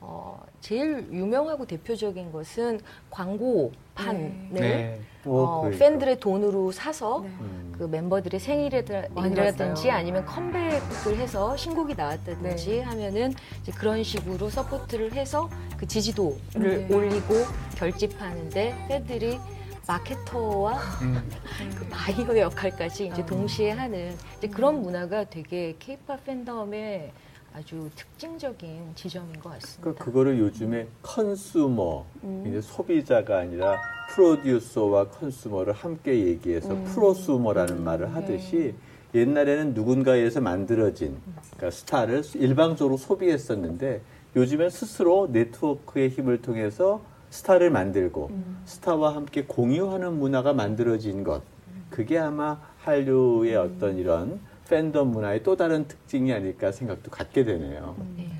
어, 0.00 0.44
제일 0.60 1.06
유명하고 1.12 1.66
대표적인 1.66 2.32
것은 2.32 2.80
광고 3.08 3.70
판을 3.94 4.32
네. 4.50 5.00
오, 5.24 5.38
어, 5.38 5.60
그러니까. 5.60 5.84
팬들의 5.84 6.20
돈으로 6.20 6.72
사서 6.72 7.20
네. 7.22 7.28
음. 7.28 7.74
그 7.78 7.84
멤버들의 7.84 8.38
생일이라든지. 8.38 9.90
아니면 9.90 10.24
컴백을 10.24 11.16
해서 11.16 11.56
신곡이 11.56 11.94
나왔다든지 11.94 12.70
네. 12.70 12.80
하면은 12.80 13.34
이제 13.62 13.72
그런 13.72 14.02
식으로 14.02 14.50
서포트를 14.50 15.12
해서 15.12 15.48
그 15.76 15.86
지지도를 15.86 16.86
네. 16.88 16.94
올리고 16.94 17.34
결집하는데 17.76 18.86
팬들이 18.88 19.38
마케터와 19.86 20.74
음. 21.02 21.28
그 21.76 21.86
바이어 21.88 22.38
역할까지 22.38 23.10
아. 23.10 23.12
이제 23.12 23.26
동시에 23.26 23.70
하는 23.70 24.16
이제 24.38 24.48
그런 24.48 24.80
문화가 24.82 25.24
되게 25.24 25.74
케이팝 25.78 26.24
팬덤의 26.24 27.12
아주 27.54 27.90
특징적인 27.94 28.92
지점인 28.94 29.38
것 29.40 29.50
같습니다. 29.50 29.80
그러니까 29.80 30.04
그거를 30.04 30.38
요즘에 30.38 30.88
consumer, 31.02 32.04
음. 32.24 32.44
이제 32.46 32.60
소비자가 32.60 33.38
아니라 33.38 33.78
프로듀서와 34.10 35.08
consumer를 35.08 35.72
함께 35.72 36.26
얘기해서 36.26 36.72
음. 36.72 36.84
프로슈머라는 36.84 37.82
말을 37.84 38.14
하듯이 38.14 38.74
옛날에는 39.14 39.74
누군가에서 39.74 40.40
만들어진 40.40 41.18
그러니까 41.56 41.70
스타를 41.70 42.22
일방적으로 42.34 42.96
소비했었는데 42.96 44.00
요즘엔 44.34 44.70
스스로 44.70 45.28
네트워크의 45.30 46.08
힘을 46.08 46.40
통해서 46.40 47.02
스타를 47.28 47.70
만들고 47.70 48.30
스타와 48.64 49.14
함께 49.14 49.44
공유하는 49.44 50.18
문화가 50.18 50.54
만들어진 50.54 51.24
것 51.24 51.42
그게 51.90 52.18
아마 52.18 52.58
한류의 52.78 53.56
어떤 53.56 53.98
이런 53.98 54.40
팬덤 54.72 55.10
문화의 55.10 55.42
또 55.42 55.54
다른 55.54 55.86
특징이 55.86 56.32
아닐까 56.32 56.72
생각도 56.72 57.10
갖게 57.10 57.44
되네요. 57.44 57.94
네. 58.16 58.30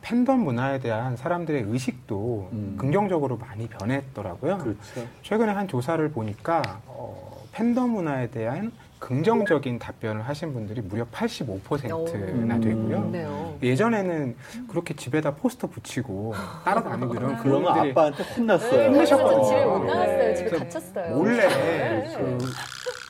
팬덤 0.00 0.40
문화에 0.40 0.80
대한 0.80 1.16
사람들의 1.16 1.66
의식도 1.68 2.48
음. 2.52 2.76
긍정적으로 2.76 3.36
많이 3.36 3.68
변했더라고요. 3.68 4.58
그렇죠. 4.58 5.06
최근에 5.22 5.52
한 5.52 5.68
조사를 5.68 6.10
보니까 6.10 6.80
어, 6.86 7.44
팬덤 7.52 7.90
문화에 7.90 8.28
대한 8.30 8.72
긍정적인 8.98 9.78
답변을 9.78 10.22
하신 10.22 10.52
분들이 10.52 10.80
무려 10.80 11.04
85%나 11.06 11.96
오. 11.96 12.60
되고요. 12.60 13.58
예전에는 13.62 14.36
그렇게 14.68 14.94
집에다 14.94 15.34
포스터 15.34 15.68
붙이고 15.68 16.34
따라다니고 16.64 17.14
이런 17.14 17.36
그러면 17.38 17.72
분들이 17.74 17.90
아빠한테 17.92 18.22
혼났어요. 18.22 18.88
힘드셨거든요. 18.90 19.44
집에 19.44 19.64
못 19.64 19.84
나왔어요. 19.84 20.16
네. 20.18 20.34
집에 20.34 20.50
그래서 20.50 20.64
갇혔어요. 20.80 21.16
몰래 21.16 21.48
네. 21.48 22.14
그 22.16 22.38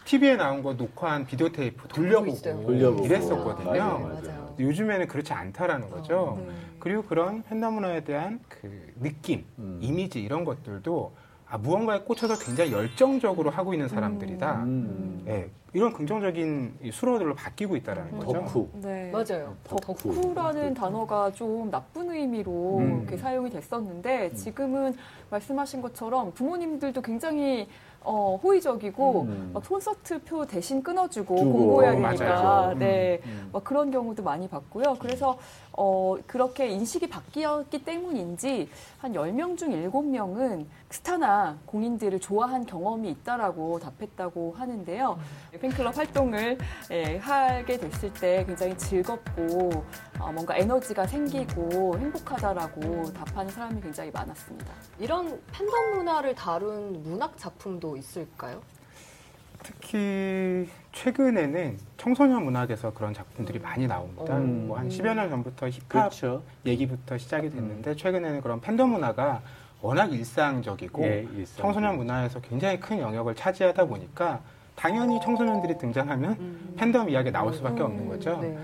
TV에 0.04 0.36
나온 0.36 0.62
거 0.62 0.72
녹화한 0.72 1.26
비디오 1.26 1.50
테이프 1.50 1.86
돌려보고. 1.88 2.40
돌려보고. 2.64 3.04
이랬었거든요. 3.04 3.70
맞아요, 3.70 3.98
맞아요. 3.98 4.56
요즘에는 4.58 5.06
그렇지 5.06 5.32
않다라는 5.32 5.90
거죠. 5.90 6.38
네. 6.46 6.52
그리고 6.78 7.02
그런 7.02 7.42
팬덤 7.42 7.74
문화에 7.74 8.04
대한 8.04 8.40
그 8.48 8.92
느낌, 9.00 9.44
음. 9.58 9.78
이미지 9.82 10.20
이런 10.20 10.44
것들도 10.44 11.12
아, 11.50 11.56
무언가에 11.56 12.00
꽂혀서 12.00 12.38
굉장히 12.38 12.72
열정적으로 12.72 13.50
하고 13.50 13.72
있는 13.72 13.88
사람들이다. 13.88 14.64
음. 14.64 15.24
예, 15.26 15.50
이런 15.72 15.92
긍정적인 15.94 16.78
이 16.82 16.90
수로들로 16.90 17.34
바뀌고 17.34 17.76
있다라는 17.76 18.18
거죠. 18.18 18.32
덕후. 18.32 18.68
네. 18.82 19.10
맞아요. 19.10 19.56
덕후. 19.64 20.14
덕후라는 20.14 20.74
단어가 20.74 21.30
좀 21.32 21.70
나쁜 21.70 22.10
의미로 22.10 22.78
음. 22.78 22.98
이렇게 23.00 23.16
사용이 23.16 23.48
됐었는데 23.50 24.34
지금은 24.34 24.94
말씀하신 25.30 25.80
것처럼 25.80 26.32
부모님들도 26.32 27.00
굉장히 27.00 27.66
어, 28.08 28.40
호의적이고 28.42 29.22
음. 29.22 29.50
막 29.52 29.62
콘서트 29.68 30.22
표 30.22 30.46
대신 30.46 30.82
끊어주고 30.82 31.36
주고, 31.36 31.76
맞아요. 31.76 32.16
되니까 32.16 32.68
음. 32.72 32.78
네. 32.78 33.20
음. 33.26 33.50
막 33.52 33.62
그런 33.62 33.90
경우도 33.90 34.22
많이 34.22 34.48
봤고요. 34.48 34.96
그래서 34.98 35.38
어, 35.72 36.16
그렇게 36.26 36.68
인식이 36.68 37.08
바뀌었기 37.08 37.84
때문인지 37.84 38.68
한 38.98 39.12
10명 39.12 39.58
중 39.58 39.70
7명은 39.70 40.64
스타나 40.90 41.56
공인들을 41.66 42.18
좋아한 42.18 42.64
경험이 42.64 43.10
있다라고 43.10 43.78
답했다고 43.78 44.54
하는데요. 44.56 45.18
팬클럽 45.60 45.96
활동을 45.96 46.58
예, 46.90 47.18
하게 47.18 47.76
됐을 47.78 48.12
때 48.14 48.44
굉장히 48.46 48.76
즐겁고 48.76 49.84
어, 50.18 50.32
뭔가 50.32 50.56
에너지가 50.56 51.06
생기고 51.06 51.98
행복하다라고 51.98 53.12
답하는 53.12 53.50
사람이 53.50 53.80
굉장히 53.80 54.10
많았습니다. 54.10 54.72
이런 54.98 55.40
팬덤 55.52 55.96
문화를 55.96 56.34
다룬 56.34 57.02
문학 57.04 57.36
작품도 57.36 57.97
있을까요? 57.98 58.60
특히 59.62 60.68
최근에는 60.92 61.78
청소년 61.96 62.44
문학에서 62.44 62.92
그런 62.92 63.12
작품들이 63.12 63.58
많이 63.58 63.86
나옵니다. 63.86 64.36
음. 64.36 64.68
뭐한 64.68 64.88
10여 64.88 65.14
년 65.14 65.28
전부터 65.28 65.68
힙합 65.68 65.88
그렇죠. 65.88 66.42
얘기부터 66.64 67.18
시작이 67.18 67.50
됐는데 67.50 67.96
최근에는 67.96 68.40
그런 68.40 68.60
팬덤 68.60 68.90
문화가 68.90 69.42
워낙 69.80 70.12
일상적이고 70.12 71.04
예, 71.04 71.26
일상. 71.34 71.62
청소년 71.62 71.96
문화에서 71.96 72.40
굉장히 72.40 72.80
큰 72.80 72.98
영역을 72.98 73.34
차지하다 73.34 73.84
보니까 73.86 74.40
당연히 74.74 75.20
청소년들이 75.20 75.78
등장하면 75.78 76.74
팬덤 76.76 77.10
이야기가 77.10 77.36
나올 77.36 77.52
수밖에 77.52 77.82
없는 77.82 78.08
거죠. 78.08 78.38
네. 78.40 78.58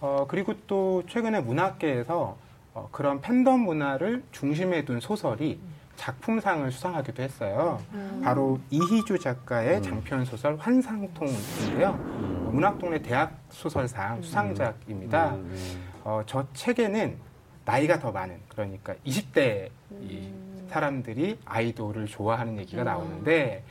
어, 0.00 0.24
그리고 0.28 0.54
또 0.66 1.02
최근에 1.08 1.40
문학계에서 1.40 2.36
어, 2.74 2.88
그런 2.92 3.20
팬덤 3.20 3.60
문화를 3.60 4.22
중심에 4.30 4.84
둔 4.84 5.00
소설이 5.00 5.58
작품상을 5.98 6.70
수상하기도 6.70 7.22
했어요. 7.22 7.82
바로 8.22 8.58
이희주 8.70 9.18
작가의 9.18 9.78
음. 9.78 9.82
장편 9.82 10.24
소설 10.24 10.56
환상통인데요. 10.56 11.90
음. 11.90 12.50
문학동네 12.52 13.02
대학 13.02 13.36
소설상 13.50 14.22
수상작입니다. 14.22 15.34
음, 15.34 15.50
음. 15.52 15.84
어, 16.04 16.22
저 16.24 16.46
책에는 16.54 17.18
나이가 17.64 17.98
더 17.98 18.12
많은 18.12 18.40
그러니까 18.48 18.94
20대 19.04 19.68
이 20.00 20.32
사람들이 20.70 21.38
아이돌을 21.44 22.06
좋아하는 22.06 22.58
얘기가 22.58 22.84
나오는데 22.84 23.64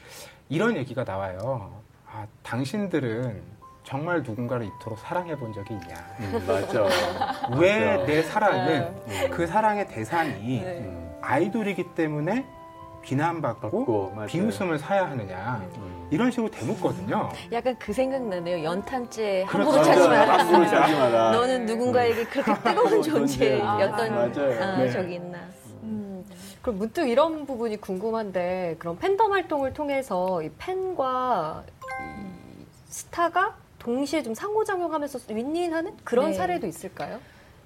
이런 0.50 0.75
얘기가 0.75 1.03
나와요. 1.03 1.81
아, 2.05 2.27
당신들은 2.43 3.41
정말 3.88 4.22
누군가를 4.22 4.65
이토록 4.65 5.00
사랑해 5.00 5.34
본 5.38 5.53
적이 5.53 5.75
있냐? 5.75 5.96
음, 6.20 6.44
맞아. 6.46 6.84
왜. 7.58 8.03
내 8.06 8.22
사랑은 8.22 8.96
네. 9.08 9.29
그 9.29 9.48
사랑의 9.48 9.88
대상이 9.88 10.62
네. 10.62 10.79
음, 10.79 11.17
아이돌이기 11.22 11.96
때문에 11.96 12.46
비난받고 13.01 13.62
받고, 13.62 14.12
맞아요. 14.13 14.27
비웃음을 14.27 14.77
사야 14.77 15.10
하느냐? 15.10 15.65
음. 15.77 16.08
이런 16.12 16.29
식으로 16.32 16.51
되묻거든요. 16.51 17.29
약간 17.53 17.77
그 17.79 17.94
생각나네요. 17.94 18.62
연탄재 18.65 19.46
그렇죠. 19.48 19.72
함부로 19.72 19.84
차지 19.86 20.00
맞아요. 20.10 20.10
마라. 20.27 20.38
함부로 20.39 20.65
차지 20.67 20.94
마라. 20.94 21.32
너는 21.32 21.65
누군가에게 21.65 22.25
그렇게 22.25 22.53
뜨거운 22.56 23.01
존재였던 23.01 24.15
맞아요. 24.15 24.63
아, 24.63 24.77
네. 24.79 24.89
적이 24.91 25.15
있나. 25.15 25.38
음, 25.84 26.25
그럼 26.62 26.77
문득 26.79 27.08
이런 27.08 27.46
부분이 27.46 27.77
궁금한데 27.77 28.75
그런 28.79 28.98
팬덤 28.98 29.32
활동을 29.32 29.72
통해서 29.72 30.44
이 30.44 30.50
팬과 30.58 31.63
이 32.01 32.65
스타가 32.89 33.56
동시에 33.88 34.22
좀 34.22 34.34
상호작용하면서 34.34 35.20
윈윈하는 35.34 35.96
그런 36.03 36.32
네. 36.32 36.34
사례도 36.34 36.67
있을까요? 36.67 37.22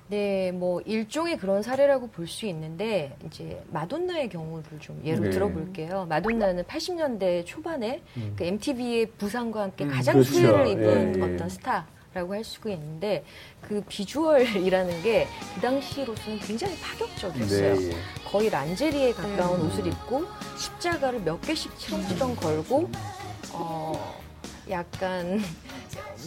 네, 0.07 0.51
뭐 0.51 0.79
일종의 0.81 1.37
그런 1.37 1.63
사례라고 1.63 2.07
볼 2.09 2.27
수 2.27 2.45
있는데 2.45 3.15
이제 3.25 3.59
마돈나의 3.71 4.29
경우를 4.29 4.79
좀 4.79 5.01
예로 5.03 5.23
네. 5.23 5.29
들어볼게요. 5.31 6.05
마돈나는 6.07 6.65
80년대 6.65 7.43
초반에 7.47 8.03
음. 8.17 8.35
그 8.37 8.43
MTV의 8.43 9.07
부상과 9.17 9.63
함께 9.63 9.85
음, 9.85 9.89
가장 9.89 10.13
그렇죠. 10.13 10.31
수혜를 10.31 10.67
입은 10.67 11.15
예, 11.15 11.19
예. 11.27 11.33
어떤 11.35 11.49
스타 11.49 11.87
라고 12.13 12.33
할 12.35 12.43
수가 12.43 12.69
있는데 12.71 13.23
그 13.61 13.81
비주얼이라는 13.87 15.01
게 15.01 15.27
그 15.55 15.61
당시로서는 15.61 16.39
굉장히 16.39 16.75
파격적이었어요. 16.81 17.75
네, 17.79 17.87
예. 17.89 17.95
거의 18.29 18.49
란제리에 18.49 19.13
가까운 19.13 19.61
음. 19.61 19.67
옷을 19.67 19.87
입고 19.87 20.25
십자가를 20.57 21.21
몇 21.21 21.41
개씩 21.41 21.75
치렁치렁 21.79 22.35
걸고 22.35 22.89
어 23.53 24.21
약간 24.69 25.39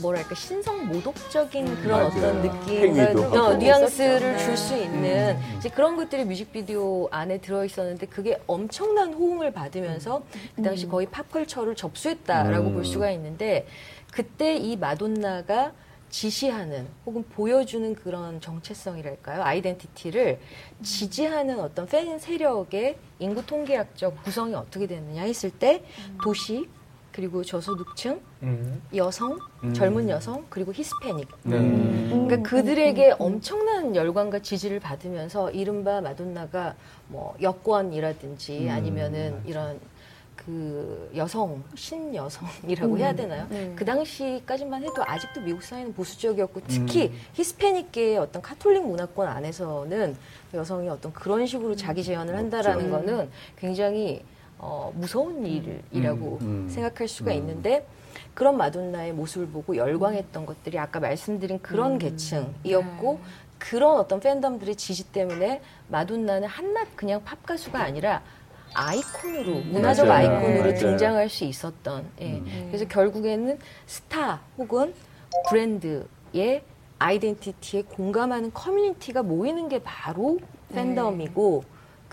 뭐랄까 0.00 0.34
신성 0.34 0.86
모독적인 0.86 1.82
그런 1.82 2.08
맞아요. 2.08 2.28
어떤 2.28 2.68
행위도 2.68 3.22
어. 3.22 3.54
뉘앙스를 3.54 4.36
있었죠. 4.36 4.44
줄수 4.44 4.76
있는 4.76 5.38
이제 5.58 5.68
그런 5.68 5.96
것들이 5.96 6.24
뮤직비디오 6.24 7.08
안에 7.10 7.38
들어 7.38 7.64
있었는데 7.64 8.06
그게 8.06 8.40
엄청난 8.46 9.12
호응을 9.12 9.52
받으면서 9.52 10.22
그 10.56 10.62
당시 10.62 10.88
거의 10.88 11.06
팝컬처를 11.06 11.74
접수했다라고 11.76 12.68
음. 12.68 12.74
볼 12.74 12.84
수가 12.84 13.10
있는데 13.12 13.66
그때 14.12 14.56
이 14.56 14.76
마돈나가 14.76 15.72
지시하는 16.10 16.86
혹은 17.04 17.24
보여주는 17.24 17.92
그런 17.96 18.40
정체성이랄까요 18.40 19.42
아이덴티티를 19.42 20.38
지지하는 20.80 21.58
어떤 21.58 21.86
팬 21.86 22.20
세력의 22.20 22.96
인구 23.18 23.44
통계학적 23.44 24.22
구성이 24.22 24.54
어떻게 24.54 24.86
되느냐 24.86 25.22
했을 25.22 25.50
때 25.50 25.82
도시 26.22 26.68
그리고 27.14 27.44
저소득층 27.44 28.20
음. 28.42 28.82
여성 28.96 29.38
음. 29.62 29.72
젊은 29.72 30.08
여성 30.08 30.44
그리고 30.50 30.72
히스패닉 30.72 31.28
네. 31.44 31.58
그러니까 32.10 32.42
그들에게 32.42 33.14
엄청난 33.20 33.94
열광과 33.94 34.40
지지를 34.40 34.80
받으면서 34.80 35.52
이른바 35.52 36.00
마돈나가 36.00 36.74
뭐 37.08 37.36
여권이라든지 37.40 38.64
음, 38.64 38.68
아니면은. 38.70 39.40
이런 39.46 39.78
그 40.36 41.10
여성 41.16 41.62
신여성이라고 41.74 42.98
해야 42.98 43.14
되나요? 43.14 43.46
그 43.76 43.84
당시까지만 43.84 44.82
해도 44.82 45.02
아직도 45.06 45.40
미국 45.40 45.62
사회는 45.62 45.94
보수적이었고 45.94 46.60
특히 46.66 47.12
히스패닉계의 47.32 48.18
어떤 48.18 48.42
카톨릭 48.42 48.86
문화권 48.86 49.26
안에서는 49.26 50.16
여성이 50.52 50.88
어떤 50.90 51.12
그런 51.14 51.46
식으로 51.46 51.76
자기 51.76 52.02
재현을 52.02 52.36
한다라는 52.36 52.92
없죠. 52.92 53.06
거는 53.06 53.30
굉장히 53.56 54.22
어, 54.66 54.90
무서운 54.94 55.44
일이라고 55.44 56.38
음, 56.40 56.46
음. 56.64 56.68
생각할 56.70 57.06
수가 57.06 57.32
음. 57.32 57.36
있는데 57.36 57.86
그런 58.32 58.56
마돈나의 58.56 59.12
모습을 59.12 59.48
보고 59.48 59.76
열광했던 59.76 60.46
것들이 60.46 60.78
아까 60.78 61.00
말씀드린 61.00 61.60
그런 61.60 61.98
계층이었고 61.98 63.20
그런 63.58 63.98
어떤 63.98 64.20
팬덤들의 64.20 64.74
지지 64.76 65.12
때문에 65.12 65.60
마돈나는 65.88 66.48
한낱 66.48 66.96
그냥 66.96 67.22
팝 67.24 67.44
가수가 67.44 67.78
아니라 67.78 68.22
아이콘으로 68.72 69.60
문화적 69.70 70.08
맞아요. 70.08 70.30
아이콘으로 70.32 70.60
맞아요. 70.62 70.74
등장할 70.78 71.28
수 71.28 71.44
있었던 71.44 72.06
예. 72.22 72.32
음. 72.38 72.68
그래서 72.68 72.86
결국에는 72.88 73.58
스타 73.86 74.40
혹은 74.56 74.94
브랜드의 75.50 76.62
아이덴티티에 76.98 77.82
공감하는 77.82 78.52
커뮤니티가 78.54 79.22
모이는 79.22 79.68
게 79.68 79.80
바로 79.82 80.38
팬덤이고 80.72 81.64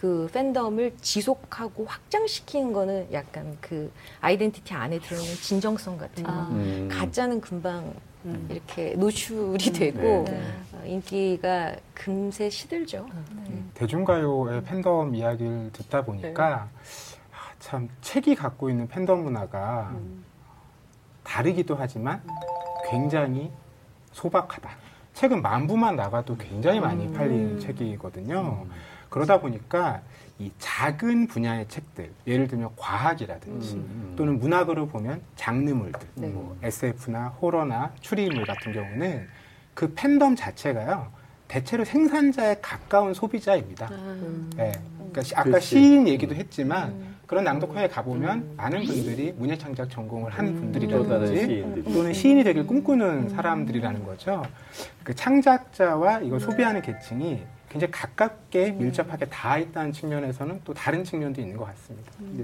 그 0.02 0.28
팬덤을 0.34 0.96
지속하고 1.00 1.86
확장시키는 1.86 2.74
거는 2.74 3.14
약간 3.14 3.56
그 3.62 3.92
아이덴티티 4.22 4.74
안에 4.74 4.98
들어있는 4.98 5.36
진정성 5.36 5.96
같은 5.96 6.24
거. 6.24 6.32
아. 6.32 6.48
음. 6.50 6.90
가짜는 6.92 7.40
금방 7.40 7.94
음. 8.26 8.48
이렇게 8.50 8.96
노출이 8.96 9.72
되고 9.72 10.24
네. 10.28 10.42
어, 10.74 10.84
인기가 10.84 11.76
금세 11.94 12.50
시들죠. 12.50 13.06
대중가요의 13.76 14.64
팬덤 14.64 15.14
이야기를 15.14 15.70
듣다 15.72 16.04
보니까 16.04 16.68
아, 17.32 17.54
참 17.60 17.88
책이 18.02 18.34
갖고 18.34 18.72
있는 18.72 18.88
팬덤 18.88 19.22
문화가 19.22 19.96
다르기도 21.24 21.76
하지만 21.78 22.24
굉장히 22.90 23.52
소박하다. 24.14 24.68
책은 25.14 25.44
만 25.44 25.68
부만 25.68 25.96
나가도 25.96 26.38
굉장히 26.38 26.80
많이 26.80 27.14
팔린 27.14 27.60
책이거든요. 27.60 28.66
그러다 29.12 29.42
보니까 29.42 30.02
이 30.40 30.52
작은 30.58 31.28
분야의 31.28 31.68
책들, 31.68 32.10
예를 32.26 32.48
들면 32.48 32.70
과학이라든지 32.78 33.76
음. 33.76 34.14
또는 34.18 34.40
문학으로 34.40 34.88
보면 34.88 35.22
장르물들, 35.36 36.00
네. 36.16 36.30
뭐 36.30 36.58
SF나 36.64 37.28
호러나 37.28 37.92
추리물 38.00 38.46
같은 38.46 38.72
경우는 38.72 39.28
그 39.76 39.94
팬덤 39.94 40.36
자체가요, 40.36 41.12
대체로 41.48 41.84
생산자에 41.84 42.56
가까운 42.62 43.14
소비자입니다. 43.14 43.90
네. 44.56 44.72
그러니까 44.96 45.22
시- 45.22 45.36
아까 45.36 45.44
그렇지. 45.44 45.68
시인 45.68 46.08
얘기도 46.08 46.34
했지만 46.34 47.12
그런 47.28 47.44
낭독회에 47.44 47.90
가보면 47.90 48.54
많은 48.56 48.86
분들이 48.86 49.34
문예창작 49.38 49.90
전공을 49.90 50.32
한또 50.32 50.54
다른 50.54 50.62
분들이라든지 50.62 51.46
시인들이. 51.46 51.94
또는 51.94 52.14
시인이 52.14 52.44
되길 52.46 52.66
꿈꾸는 52.66 53.30
사람들이라는 53.30 54.06
거죠. 54.06 54.42
그 55.04 55.14
창작자와 55.14 56.22
이걸 56.22 56.40
소비하는 56.40 56.82
계층이 56.82 57.44
굉장히 57.72 57.92
가깝게 57.92 58.72
밀접하게 58.72 59.26
닿아 59.26 59.58
있다는 59.58 59.94
측면에서는 59.94 60.62
또 60.66 60.74
다른 60.74 61.06
측면도 61.06 61.40
있는 61.40 61.56
것 61.56 61.66
같습니다. 61.66 62.12
네. 62.20 62.44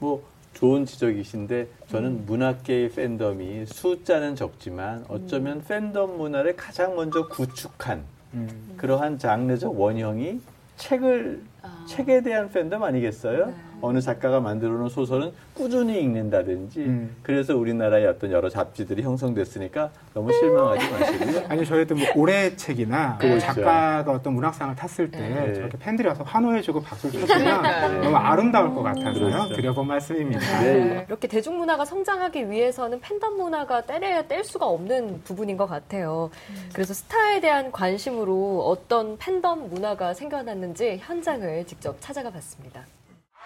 뭐 0.00 0.22
좋은 0.54 0.86
지적이신데 0.86 1.68
저는 1.88 2.24
문학계의 2.24 2.90
팬덤이 2.92 3.66
숫자는 3.66 4.34
적지만 4.34 5.04
어쩌면 5.08 5.62
팬덤 5.62 6.16
문화를 6.16 6.56
가장 6.56 6.96
먼저 6.96 7.28
구축한 7.28 8.02
음. 8.34 8.74
그러한 8.78 9.18
장르적 9.18 9.78
원형이 9.78 10.40
책을 10.78 11.42
책에 11.86 12.22
대한 12.22 12.50
팬덤 12.50 12.82
아니겠어요? 12.82 13.52
어느 13.82 14.00
작가가 14.00 14.40
만들어 14.40 14.72
놓은 14.72 14.88
소설은 14.88 15.32
꾸준히 15.54 16.00
읽는다든지 16.00 16.80
음. 16.80 17.16
그래서 17.22 17.56
우리나라의 17.56 18.06
어떤 18.06 18.30
여러 18.30 18.48
잡지들이 18.48 19.02
형성됐으니까 19.02 19.90
너무 20.14 20.32
실망하지 20.32 20.90
마시고요. 20.90 21.42
아니 21.50 21.66
저희도 21.66 21.96
뭐 21.96 22.06
올해 22.16 22.54
책이나 22.56 23.08
뭐 23.08 23.18
그렇죠. 23.18 23.40
작가가 23.40 24.12
어떤 24.12 24.34
문학상을 24.34 24.74
탔을 24.76 25.10
때 25.10 25.18
네. 25.18 25.54
저렇게 25.54 25.76
팬들이 25.78 26.06
와서 26.08 26.22
환호해주고 26.22 26.80
박수를 26.82 27.20
쳐주면 27.26 28.02
너무 28.02 28.16
아름다울 28.16 28.74
것 28.74 28.82
같아서요. 28.82 29.30
그렇죠. 29.30 29.54
드려본 29.54 29.86
말씀입니다. 29.88 30.60
네. 30.62 31.04
이렇게 31.08 31.26
대중문화가 31.26 31.84
성장하기 31.84 32.50
위해서는 32.50 33.00
팬덤 33.00 33.36
문화가 33.36 33.82
떼내야 33.84 34.22
뗄 34.28 34.44
수가 34.44 34.66
없는 34.66 35.22
부분인 35.24 35.56
것 35.56 35.66
같아요. 35.66 36.30
그래서 36.72 36.94
스타에 36.94 37.40
대한 37.40 37.72
관심으로 37.72 38.64
어떤 38.66 39.18
팬덤 39.18 39.68
문화가 39.68 40.14
생겨났는지 40.14 40.98
현장을 41.02 41.66
직접 41.66 41.96
찾아가 42.00 42.30
봤습니다. 42.30 42.86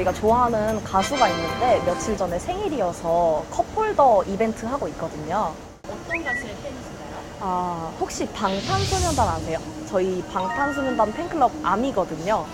저희가 0.00 0.12
좋아하는 0.12 0.82
가수가 0.84 1.28
있는데 1.28 1.82
며칠 1.84 2.16
전에 2.16 2.38
생일이어서 2.38 3.44
컵홀더 3.50 4.24
이벤트 4.24 4.64
하고 4.66 4.88
있거든요. 4.88 5.54
어떤 5.84 6.24
가수의 6.24 6.56
팬이신가요? 6.62 7.10
아, 7.40 7.92
혹시 7.98 8.26
방탄소년단 8.28 9.28
아세요? 9.28 9.58
저희 9.88 10.22
방탄소년단 10.32 11.12
팬클럽 11.12 11.52
아미거든요. 11.62 12.46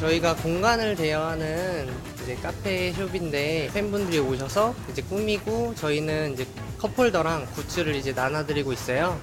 저희가 0.00 0.34
공간을 0.36 0.96
대여하는 0.96 1.88
이제 2.22 2.34
카페 2.36 2.92
숍인데 2.92 3.70
팬분들이 3.72 4.18
오셔서 4.18 4.74
이제 4.90 5.02
꾸미고 5.02 5.74
저희는 5.76 6.34
이제 6.34 6.46
컵홀더랑 6.78 7.46
굿즈를 7.54 7.94
이제 7.94 8.12
나눠드리고 8.12 8.72
있어요. 8.72 9.18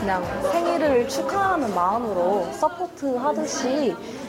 그냥 0.00 0.24
생일을 0.50 1.08
축하하는 1.08 1.74
마음으로 1.74 2.50
서포트 2.58 3.16
하듯이 3.16 3.94
어, 3.94 4.19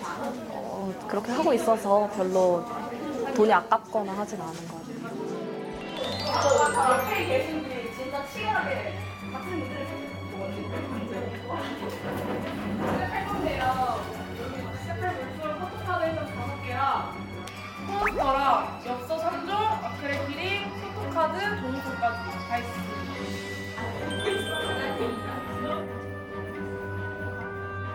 그렇게 1.11 1.33
하고 1.33 1.53
있어서 1.53 2.09
별로 2.15 2.65
돈이 3.35 3.51
아깝거나 3.51 4.13
하진 4.13 4.39
않은 4.39 4.53
것 4.69 4.79
같아요. 4.79 5.01
포스터랑 17.99 18.81
엽서 18.85 19.17
3종, 19.17 19.51
아크릴 19.51 20.27
키링, 20.29 20.71
포토카드, 20.95 21.39
종이컵까지 21.59 22.47
다 22.47 22.57
있습니다. 22.57 22.91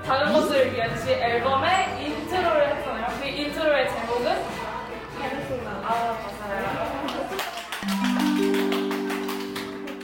작은 0.06 0.32
것들을 0.32 0.72
위한 0.72 0.96
시 1.04 1.10
앨범의 1.10 2.06
인트로를 2.06 2.76
했잖아요. 2.76 3.06
그 3.20 3.26
인트로의 3.26 3.90
제목은? 3.90 4.26
아, 5.82 6.16
맞아요. 6.40 6.96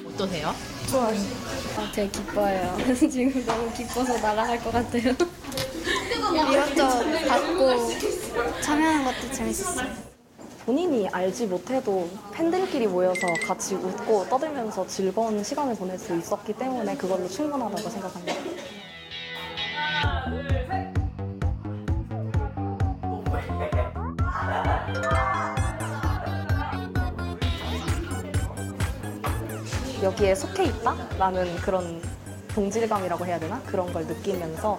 어떠세요? 0.09 0.55
좋아요. 0.91 1.17
아, 1.79 1.93
되게 1.95 2.11
기뻐요. 2.11 2.77
지금 2.99 3.47
너무 3.47 3.73
기뻐서 3.73 4.19
날아갈 4.19 4.59
것 4.63 4.73
같아요. 4.73 5.15
이것저것 6.51 7.29
받고 7.29 8.61
참여하는 8.61 9.05
것도 9.05 9.33
재밌었어요. 9.33 9.87
본인이 10.67 11.09
알지 11.11 11.47
못해도 11.47 12.09
팬들끼리 12.33 12.87
모여서 12.89 13.21
같이 13.47 13.75
웃고 13.77 14.29
떠들면서 14.29 14.87
즐거운 14.87 15.43
시간을 15.43 15.75
보낼 15.77 15.99
수 15.99 16.17
있었기 16.17 16.53
때문에 16.55 16.97
그걸로 16.97 17.29
충분하다고 17.29 17.89
생각합니다. 17.89 18.52
여기에 30.03 30.35
속해 30.35 30.65
있다라는 30.65 31.57
그런 31.57 32.03
동질감이라고 32.55 33.25
해야 33.25 33.39
되나? 33.39 33.61
그런 33.67 33.91
걸 33.93 34.05
느끼면서 34.07 34.79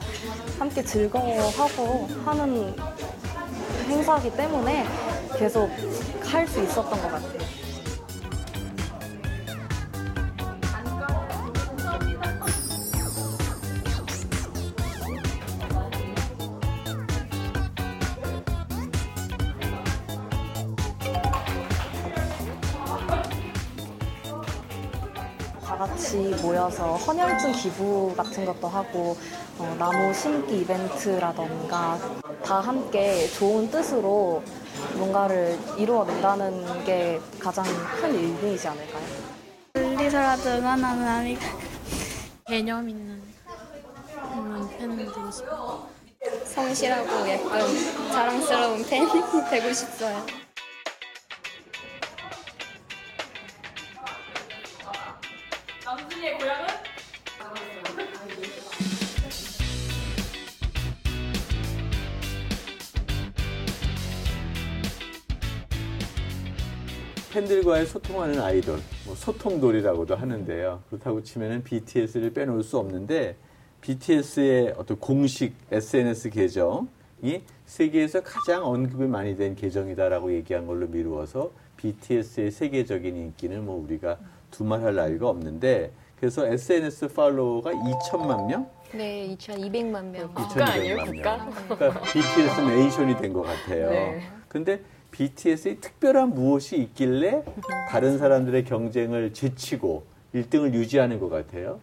함께 0.60 0.84
즐거워하고 0.84 2.08
하는 2.26 2.76
행사이기 3.88 4.36
때문에 4.36 4.86
계속 5.38 5.70
할 6.24 6.48
수 6.48 6.62
있었던 6.62 6.90
것 6.90 7.02
같아요. 7.12 7.43
모여서 26.64 26.96
헌혈증 26.96 27.52
기부 27.52 28.14
같은 28.16 28.46
것도 28.46 28.68
하고 28.68 29.18
어, 29.58 29.76
나무 29.78 30.14
심기 30.14 30.62
이벤트라던가 30.62 32.00
다 32.44 32.62
함께 32.62 33.28
좋은 33.28 33.70
뜻으로 33.70 34.42
뭔가를 34.96 35.60
이루어낸다는 35.78 36.86
게 36.86 37.20
가장 37.40 37.66
큰 38.00 38.16
의미이지 38.16 38.68
않을까요? 38.68 39.04
분리서라도 39.74 40.50
응원하는 40.52 41.06
아미가 41.06 41.42
개념 42.48 42.88
있는 42.90 43.22
그런 44.16 44.70
팬이 44.70 44.98
되고 44.98 45.32
싶어요. 45.32 45.88
성실하고 46.46 47.28
예쁜 47.28 48.10
자랑스러운 48.10 48.86
팬이 48.86 49.12
되고 49.52 49.74
싶어요. 49.74 50.43
팬들과의 67.34 67.88
소통하는 67.88 68.40
아이돌, 68.40 68.78
뭐 69.08 69.16
소통돌이라고도 69.16 70.16
하는데요. 70.16 70.84
그렇다고 70.88 71.24
치면은 71.24 71.64
BTS를 71.64 72.32
빼놓을 72.32 72.62
수 72.62 72.78
없는데 72.78 73.36
BTS의 73.82 74.76
어떤 74.78 75.00
공식 75.00 75.56
SNS 75.72 76.30
계정이 76.30 77.42
세계에서 77.66 78.22
가장 78.22 78.64
언급이 78.68 79.06
많이 79.08 79.36
된 79.36 79.56
계정이다라고 79.56 80.32
얘기한 80.32 80.68
걸로 80.68 80.86
미루어서 80.86 81.52
BTS의 81.78 82.52
세계적인 82.52 83.16
인기는 83.18 83.66
뭐 83.66 83.84
우리가 83.84 84.20
두말할 84.52 84.94
나위가 84.94 85.28
없는데 85.30 85.92
그래서 86.20 86.46
SNS 86.46 87.08
팔로워가 87.16 87.72
2천만 87.72 88.46
명? 88.46 88.70
네, 88.94 89.36
2,200만 89.36 90.04
명. 90.06 90.32
2,200만 90.36 91.16
명. 91.20 91.52
그러니까 91.68 92.00
BTS 92.02 92.62
네이션이 92.62 93.18
된 93.18 93.34
것 93.34 93.42
같아요. 93.42 93.90
네. 93.90 94.22
근데 94.48 94.80
BTS의 95.14 95.80
특별한 95.80 96.34
무엇이 96.34 96.76
있길래 96.78 97.44
다른 97.90 98.18
사람들의 98.18 98.66
경쟁을 98.66 99.32
제치고 99.34 100.04
1등을 100.34 100.74
유지하는 100.74 101.20
것 101.20 101.30
같아요? 101.30 101.80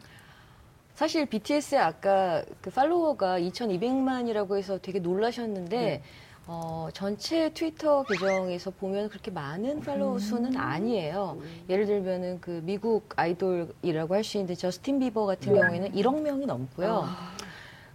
사실 0.94 1.24
BTS의 1.26 1.80
아까 1.80 2.44
그 2.60 2.70
팔로워가 2.70 3.38
2,200만이라고 3.40 4.56
해서 4.58 4.78
되게 4.82 4.98
놀라셨는데 4.98 6.02
어, 6.46 6.88
전체 6.92 7.50
트위터 7.54 8.02
계정에서 8.02 8.72
보면 8.72 9.08
그렇게 9.08 9.30
많은 9.30 9.80
팔로워 9.80 10.18
수는 10.18 10.56
아니에요. 10.56 11.38
예를 11.68 11.86
들면은 11.86 12.40
그 12.40 12.60
미국 12.64 13.08
아이돌이라고 13.16 14.14
할 14.14 14.24
수 14.24 14.36
있는데 14.38 14.56
저스틴 14.56 14.98
비버 14.98 15.26
같은 15.26 15.54
경우에는 15.54 15.92
1억 15.92 16.20
명이 16.20 16.46
넘고요. 16.46 17.06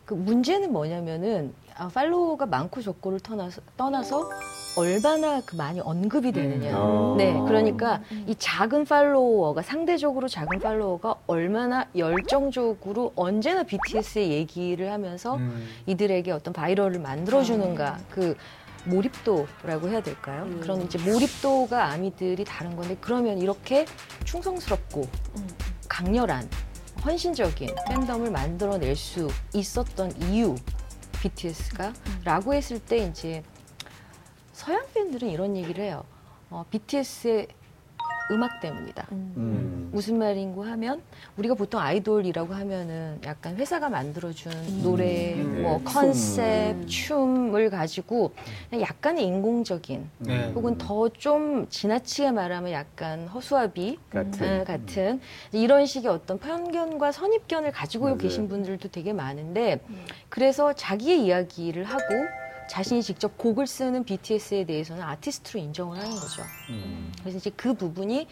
그 0.05 0.13
문제는 0.13 0.71
뭐냐면은 0.71 1.53
아, 1.75 1.89
팔로워가 1.89 2.45
많고 2.45 2.81
적고를 2.81 3.19
떠나서, 3.19 3.61
떠나서 3.75 4.29
얼마나 4.75 5.41
그 5.45 5.55
많이 5.55 5.79
언급이 5.79 6.31
되느냐. 6.31 6.77
음. 6.77 7.17
네, 7.17 7.33
그러니까 7.45 8.01
이 8.27 8.35
작은 8.37 8.85
팔로워가 8.85 9.61
상대적으로 9.61 10.27
작은 10.27 10.59
팔로워가 10.59 11.15
얼마나 11.27 11.87
열정적으로 11.95 13.13
언제나 13.15 13.63
BTS의 13.63 14.31
얘기를 14.31 14.91
하면서 14.91 15.39
이들에게 15.85 16.31
어떤 16.31 16.53
바이럴을 16.53 16.99
만들어주는가 16.99 17.99
그 18.09 18.35
몰입도라고 18.85 19.89
해야 19.89 20.01
될까요? 20.01 20.47
그런 20.61 20.81
이제 20.81 20.97
몰입도가 20.99 21.85
아미들이 21.91 22.43
다른 22.43 22.75
건데 22.75 22.95
그러면 23.01 23.37
이렇게 23.39 23.85
충성스럽고 24.25 25.07
강렬한 25.87 26.47
헌신적인 27.03 27.69
팬덤을 27.87 28.31
만들어낼 28.31 28.95
수 28.95 29.27
있었던 29.53 30.11
이유 30.23 30.55
BTS가 31.21 31.93
라고 32.23 32.53
했을 32.53 32.79
때 32.79 32.97
이제 32.97 33.43
서양 34.65 34.83
팬들은 34.95 35.29
이런 35.29 35.55
얘기를 35.55 35.83
해요. 35.83 36.03
어, 36.49 36.65
BTS의 36.71 37.47
음악 38.31 38.59
때문이다. 38.59 39.05
음. 39.11 39.89
무슨 39.93 40.17
말인고 40.17 40.63
하면 40.63 41.03
우리가 41.37 41.53
보통 41.53 41.79
아이돌이라고 41.79 42.55
하면은 42.55 43.19
약간 43.23 43.55
회사가 43.55 43.89
만들어준 43.89 44.81
노래, 44.81 45.35
음. 45.35 45.61
뭐 45.61 45.77
네, 45.77 45.83
컨셉, 45.83 46.87
춤. 46.87 47.47
춤을 47.51 47.69
가지고 47.69 48.33
약간의 48.73 49.23
인공적인 49.25 50.09
네. 50.17 50.51
혹은 50.55 50.79
더 50.79 51.07
좀 51.09 51.67
지나치게 51.69 52.31
말하면 52.31 52.71
약간 52.71 53.27
허수아비 53.27 53.99
같은. 54.09 54.61
어, 54.61 54.63
같은 54.63 55.21
이런 55.51 55.85
식의 55.85 56.09
어떤 56.09 56.39
편견과 56.39 57.11
선입견을 57.11 57.71
가지고 57.71 58.05
맞아요. 58.05 58.17
계신 58.17 58.49
분들도 58.49 58.89
되게 58.89 59.13
많은데 59.13 59.79
그래서 60.29 60.73
자기의 60.73 61.23
이야기를 61.25 61.83
하고 61.83 62.03
자신이 62.67 63.01
직접 63.03 63.37
곡을 63.37 63.67
쓰는 63.67 64.03
BTS에 64.03 64.65
대해서는 64.65 65.03
아티스트로 65.03 65.59
인정을 65.59 65.97
하는 65.97 66.15
거죠. 66.15 66.41
음. 66.69 67.11
그래서 67.19 67.37
이제 67.37 67.51
그 67.55 67.73
부분이 67.73 68.27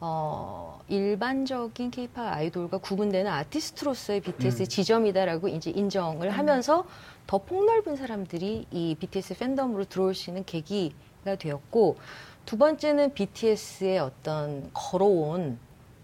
어, 0.00 0.80
일반적인 0.88 1.90
케이팝 1.90 2.34
아이돌과 2.34 2.78
구분되는 2.78 3.30
아티스트로서의 3.30 4.20
BTS의 4.20 4.66
음. 4.66 4.68
지점이다라고 4.68 5.48
이제 5.48 5.70
인정을 5.70 6.30
하면서 6.30 6.84
더 7.26 7.38
폭넓은 7.38 7.96
사람들이 7.96 8.66
이 8.70 8.94
BTS 8.98 9.38
팬덤으로 9.38 9.84
들어올 9.84 10.14
수 10.14 10.30
있는 10.30 10.44
계기가 10.44 11.36
되었고 11.38 11.96
두 12.44 12.58
번째는 12.58 13.14
BTS의 13.14 13.98
어떤 13.98 14.70
걸어온 14.72 15.58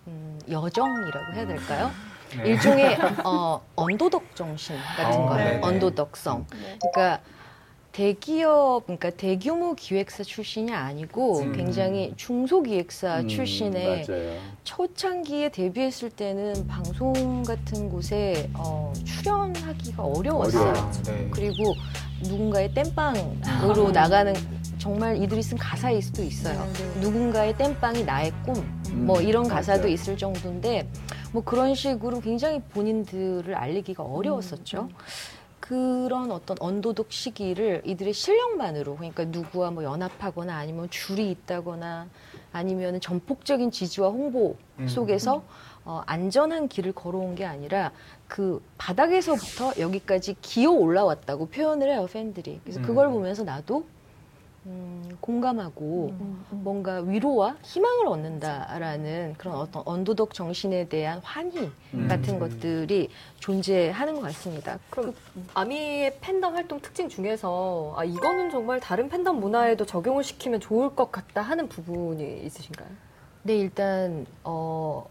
음, 0.09 0.41
여정이라고 0.51 1.33
해야 1.35 1.47
될까요? 1.47 1.91
네. 2.37 2.49
일종의 2.49 2.99
어, 3.25 3.61
언도덕 3.77 4.35
정신 4.35 4.77
같은 4.97 5.21
어, 5.21 5.27
거예요. 5.29 5.51
네네. 5.51 5.67
언도덕성. 5.67 6.47
그러니까 6.49 7.21
대기업, 7.93 8.87
그러니까 8.87 9.11
대규모 9.11 9.75
기획사 9.75 10.23
출신이 10.25 10.73
아니고 10.73 11.41
음. 11.41 11.53
굉장히 11.53 12.15
중소 12.17 12.63
기획사 12.63 13.21
음, 13.21 13.29
출신의 13.29 14.07
맞아요. 14.09 14.39
초창기에 14.65 15.51
데뷔했을 15.51 16.09
때는 16.09 16.67
방송 16.67 17.43
같은 17.43 17.91
곳에 17.91 18.49
어, 18.55 18.93
출연하기가 19.05 20.03
어려웠어요. 20.03 20.71
어려워요. 20.71 20.91
네. 21.05 21.29
그리고 21.31 21.75
누군가의 22.23 22.73
땜빵으로 22.73 23.91
나가는 23.93 24.33
정말 24.79 25.23
이들이 25.23 25.43
쓴 25.43 25.59
가사일 25.59 26.01
수도 26.01 26.23
있어요. 26.23 26.67
누군가의 27.01 27.57
땜빵이 27.59 28.05
나의 28.05 28.33
꿈, 28.45 28.55
뭐 29.07 29.19
음, 29.19 29.25
이런 29.25 29.47
가사도 29.47 29.83
맞아요. 29.83 29.93
있을 29.93 30.17
정도인데 30.17 30.89
뭐 31.31 31.45
그런 31.45 31.75
식으로 31.75 32.21
굉장히 32.21 32.61
본인들을 32.61 33.55
알리기가 33.55 34.03
어려웠었죠. 34.03 34.89
그런 35.73 36.31
어떤 36.31 36.59
언도독 36.61 37.11
시기를 37.11 37.81
이들의 37.87 38.13
실력만으로 38.13 38.97
그러니까 38.97 39.25
누구와 39.25 39.71
뭐 39.71 39.83
연합하거나 39.83 40.55
아니면 40.55 40.91
줄이 40.91 41.31
있다거나 41.31 42.09
아니면 42.53 43.01
전폭적인 43.01 43.71
지지와 43.71 44.11
홍보 44.11 44.57
음. 44.79 44.87
속에서 44.87 45.43
어, 45.87 46.03
안전한 46.05 46.69
길을 46.69 46.93
걸어온 46.93 47.35
게 47.35 47.47
아니라 47.47 47.91
그 48.29 48.63
바닥에서부터 48.77 49.81
여기까지 49.81 50.37
기어 50.43 50.73
올라왔다고 50.73 51.47
표현을 51.47 51.91
해요 51.91 52.07
팬들이. 52.13 52.61
그래서 52.63 52.81
음. 52.81 52.85
그걸 52.85 53.09
보면서 53.09 53.43
나도 53.43 53.87
음, 54.67 55.17
공감하고 55.21 56.15
뭔가 56.51 57.01
위로와 57.01 57.57
희망을 57.63 58.07
얻는다라는 58.07 59.35
그런 59.37 59.57
어떤 59.57 59.83
언도덕 59.85 60.35
정신에 60.35 60.89
대한 60.89 61.19
환희 61.25 61.71
음. 61.95 62.09
같은 62.09 62.39
것들이 62.39 63.09
존재하는 63.41 64.15
것 64.15 64.21
같습니다. 64.23 64.79
그럼 64.91 65.15
아미의 65.55 66.19
팬덤 66.21 66.55
활동 66.55 66.81
특징 66.81 67.09
중에서 67.09 67.95
아 67.97 68.05
이거는 68.05 68.51
정말 68.51 68.79
다른 68.79 69.09
팬덤 69.09 69.41
문화에도 69.41 69.85
적용을 69.85 70.23
시키면 70.23 70.61
좋을 70.61 70.95
것 70.95 71.11
같다 71.11 71.43
하는 71.43 71.69
부분이 71.69 72.43
있으신가요? 72.45 72.89
네, 73.43 73.57
일단 73.57 74.25
어 74.45 75.05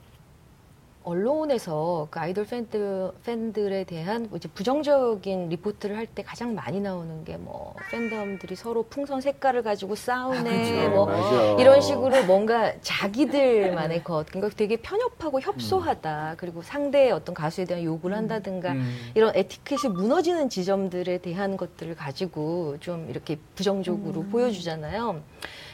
언론에서 1.04 2.08
그 2.12 2.20
아이돌 2.20 2.46
팬들 2.46 3.12
팬들에 3.24 3.84
대한 3.86 4.30
이제 4.36 4.48
부정적인 4.54 5.50
리포트를 5.50 5.98
할 5.98 6.06
때 6.08 6.22
가장 6.24 6.54
많이 6.56 6.80
나오는 6.80 7.24
게 7.24 7.38
뭐 7.38 7.74
팬덤들이 7.90 8.56
서로 8.56 8.84
풍선 8.84 9.20
색깔을 9.22 9.64
가지고 9.64 9.96
싸우네, 9.96 10.90
뭐 10.90 11.06
맞아. 11.08 11.56
이런 11.60 11.82
식으로 11.82 12.24
뭔가 12.26 12.74
자기들만의 12.82 14.04
것, 14.04 14.26
그러니까 14.28 14.56
되게 14.56 14.76
편협하고 14.78 15.40
협소하다. 15.42 16.36
그리고 16.38 16.62
상대의 16.62 17.12
어떤 17.12 17.34
가수에 17.34 17.66
대한 17.66 17.84
욕을 17.84 18.14
한다든가 18.16 18.74
음. 18.74 19.12
이런 19.16 19.32
에티켓이 19.36 19.94
무너지는 19.94 20.50
지점들에 20.50 21.18
대한 21.20 21.58
것들을 21.58 21.96
가지고 21.96 22.78
좀 22.80 23.08
이렇게 23.10 23.38
부정적으로 23.56 24.24
보여주잖아요. 24.24 25.22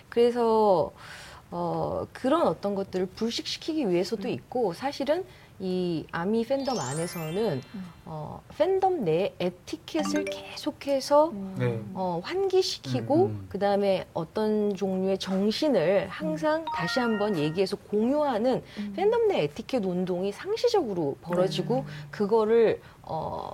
그래서 0.10 0.92
어, 1.52 2.06
그런 2.14 2.48
어떤 2.48 2.76
것들을 2.76 3.08
불식시키기 3.08 3.90
위해서도 3.90 4.28
있고 4.28 4.74
사실은 4.74 5.26
이 5.60 6.06
아미 6.12 6.46
팬덤 6.46 6.80
안에서는 6.80 7.62
어, 8.06 8.42
팬덤 8.58 9.04
내 9.04 9.34
에티켓을 9.40 10.26
계속해서 10.26 11.34
네. 11.58 11.82
어, 11.96 12.22
환기시키고 12.24 13.16
음, 13.16 13.32
음. 13.32 13.46
그다음에 13.50 14.06
어떤 14.14 14.76
종류의 14.76 15.18
정신을 15.18 16.10
항상 16.10 16.64
다시 16.76 17.00
한번 17.00 17.38
얘기해서 17.38 17.76
공유하는 17.76 18.62
팬덤 18.96 19.28
내 19.28 19.44
에티켓 19.44 19.84
운동이 19.84 20.32
상시적으로 20.32 21.18
벌어지고 21.22 21.86
그거를 22.12 22.80
어, 23.02 23.50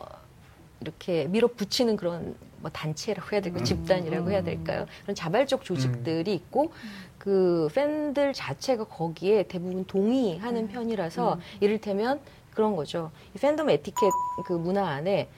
이렇게 0.83 1.25
밀어붙이는 1.25 1.95
그런 1.95 2.35
뭐 2.59 2.69
단체라고 2.71 3.29
해야 3.31 3.41
될까요? 3.41 3.61
음. 3.61 3.65
집단이라고 3.65 4.31
해야 4.31 4.43
될까요? 4.43 4.85
그런 5.03 5.15
자발적 5.15 5.63
조직들이 5.63 6.33
있고 6.33 6.71
그 7.17 7.69
팬들 7.73 8.33
자체가 8.33 8.83
거기에 8.85 9.43
대부분 9.43 9.85
동의하는 9.85 10.67
편이라서 10.67 11.39
이를테면 11.61 12.19
그런 12.53 12.75
거죠. 12.75 13.11
이 13.35 13.39
팬덤 13.39 13.69
에티켓 13.69 14.11
그 14.45 14.53
문화 14.53 14.87
안에 14.87 15.29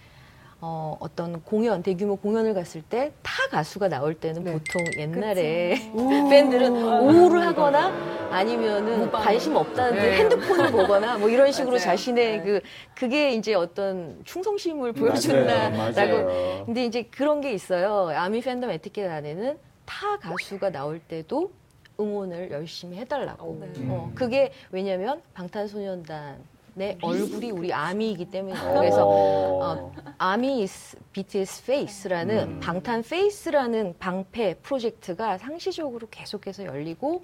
어, 0.68 0.98
어떤 1.00 1.44
공연, 1.44 1.84
대규모 1.84 2.16
공연을 2.16 2.56
갔을 2.56 2.82
때 2.82 3.12
타 3.22 3.48
가수가 3.50 3.88
나올 3.90 4.16
때는 4.16 4.44
네. 4.44 4.52
보통 4.54 4.82
옛날에 4.98 5.76
팬들은 5.94 6.72
우울을 7.06 7.46
하거나 7.46 7.90
아니면은 8.32 9.12
관심 9.12 9.56
없다는 9.56 9.94
듯 9.94 10.00
네. 10.02 10.18
핸드폰을 10.18 10.72
보거나 10.72 11.20
뭐 11.20 11.30
이런 11.30 11.52
식으로 11.52 11.74
맞아요. 11.74 11.84
자신의 11.84 12.38
네. 12.40 12.44
그 12.44 12.62
그게 12.96 13.34
이제 13.34 13.54
어떤 13.54 14.20
충성심을. 14.26 14.94
보여준다라고. 14.94 16.66
근데 16.66 16.86
이제 16.86 17.04
그런 17.04 17.42
게 17.42 17.54
있어요. 17.54 18.10
아미 18.16 18.42
팬덤 18.42 18.72
에티켓 18.72 19.08
안에는 19.08 19.58
타 19.86 20.18
가수가 20.18 20.72
나올 20.72 20.98
때도 21.00 21.52
응원을 22.00 22.50
열심히 22.50 22.98
해달라고. 22.98 23.58
네. 23.62 23.72
어, 23.90 24.12
그게 24.16 24.52
왜냐면 24.72 25.22
방탄소년단 25.36 26.38
의 26.78 26.98
얼굴이 27.02 27.52
우리 27.52 27.72
아미이기 27.72 28.26
때문이에요. 28.26 28.74
그래서 28.74 29.08
어, 29.08 29.92
아미 30.18 30.62
is 30.62 30.98
BTS 31.16 31.64
Face라는 31.64 32.40
음. 32.40 32.60
방탄 32.60 33.02
페이스라는 33.02 33.96
방패 34.00 34.56
프로젝트가 34.56 35.38
상시적으로 35.38 36.10
계속해서 36.12 36.66
열리고 36.66 37.24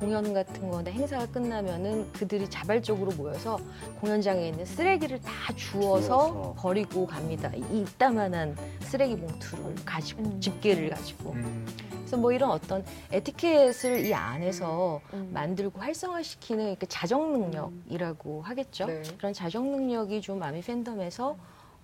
공연 0.00 0.32
같은 0.32 0.70
거나 0.70 0.90
행사가 0.90 1.26
끝나면은 1.26 2.10
그들이 2.12 2.48
자발적으로 2.48 3.12
모여서 3.12 3.60
공연장에 4.00 4.48
있는 4.48 4.64
쓰레기를 4.64 5.20
다 5.20 5.52
주워서 5.54 6.06
주워서. 6.06 6.54
버리고 6.56 7.06
갑니다. 7.06 7.52
이 7.54 7.82
이따만한 7.82 8.56
쓰레기 8.80 9.14
봉투를 9.18 9.74
가지고 9.84 10.40
집게를 10.40 10.88
가지고 10.88 11.32
음. 11.32 11.66
그래서 11.90 12.16
뭐 12.16 12.32
이런 12.32 12.50
어떤 12.50 12.82
에티켓을 13.12 14.06
이 14.06 14.14
안에서 14.14 15.02
만들고 15.32 15.78
활성화시키는 15.78 16.76
그 16.78 16.86
자정 16.86 17.32
능력이라고 17.32 18.40
하겠죠. 18.40 18.86
네. 18.86 19.02
그런 19.18 19.34
자정 19.34 19.70
능력이 19.72 20.22
좀 20.22 20.42
아미 20.42 20.62
팬덤에서 20.62 21.36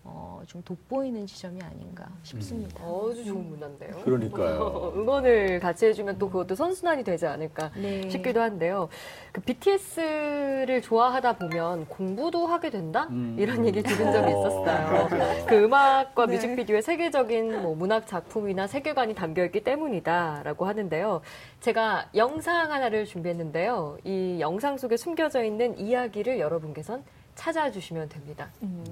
어, 0.05 0.43
좀 0.47 0.63
돋보이는 0.63 1.27
지점이 1.27 1.63
아닌가 1.63 2.09
싶습니다. 2.25 2.83
아주 2.83 3.25
좋은 3.25 3.49
문화인데요. 3.51 4.01
그러니까요. 4.05 4.93
응원을 4.99 5.61
같이 5.61 5.87
해주면 5.87 6.19
또 6.19 6.29
그것도 6.29 6.57
선순환이 6.57 7.05
되지 7.05 7.27
않을까 7.27 7.71
네. 7.77 8.11
싶기도 8.11 8.41
한데요. 8.41 8.89
그 9.31 9.41
BTS를 9.43 10.83
좋아하다 10.83 11.35
보면 11.39 11.87
공부도 11.87 12.47
하게 12.47 12.71
된다? 12.71 13.07
음. 13.11 13.37
이런 13.39 13.65
얘기 13.65 13.81
들은 13.83 14.13
적이 14.13 14.31
있었어요. 14.31 15.09
맞아요. 15.09 15.47
그 15.47 15.65
음악과 15.65 16.27
뮤직비디오에 16.27 16.81
세계적인 16.81 17.63
뭐 17.63 17.77
문학 17.77 18.09
작품이나 18.09 18.67
세계관이 18.67 19.15
담겨 19.15 19.45
있기 19.45 19.63
때문이다라고 19.63 20.67
하는데요. 20.67 21.21
제가 21.61 22.09
영상 22.17 22.73
하나를 22.73 23.05
준비했는데요. 23.05 23.99
이 24.03 24.39
영상 24.41 24.77
속에 24.79 24.97
숨겨져 24.97 25.45
있는 25.45 25.79
이야기를 25.79 26.41
여러분께선 26.41 27.05
찾아주시면 27.37 28.09
됩니다. 28.09 28.51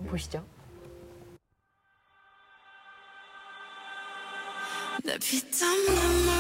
보시죠. 0.09 0.43
내 5.05 5.17
피땀 5.19 5.87
눈물 5.87 6.33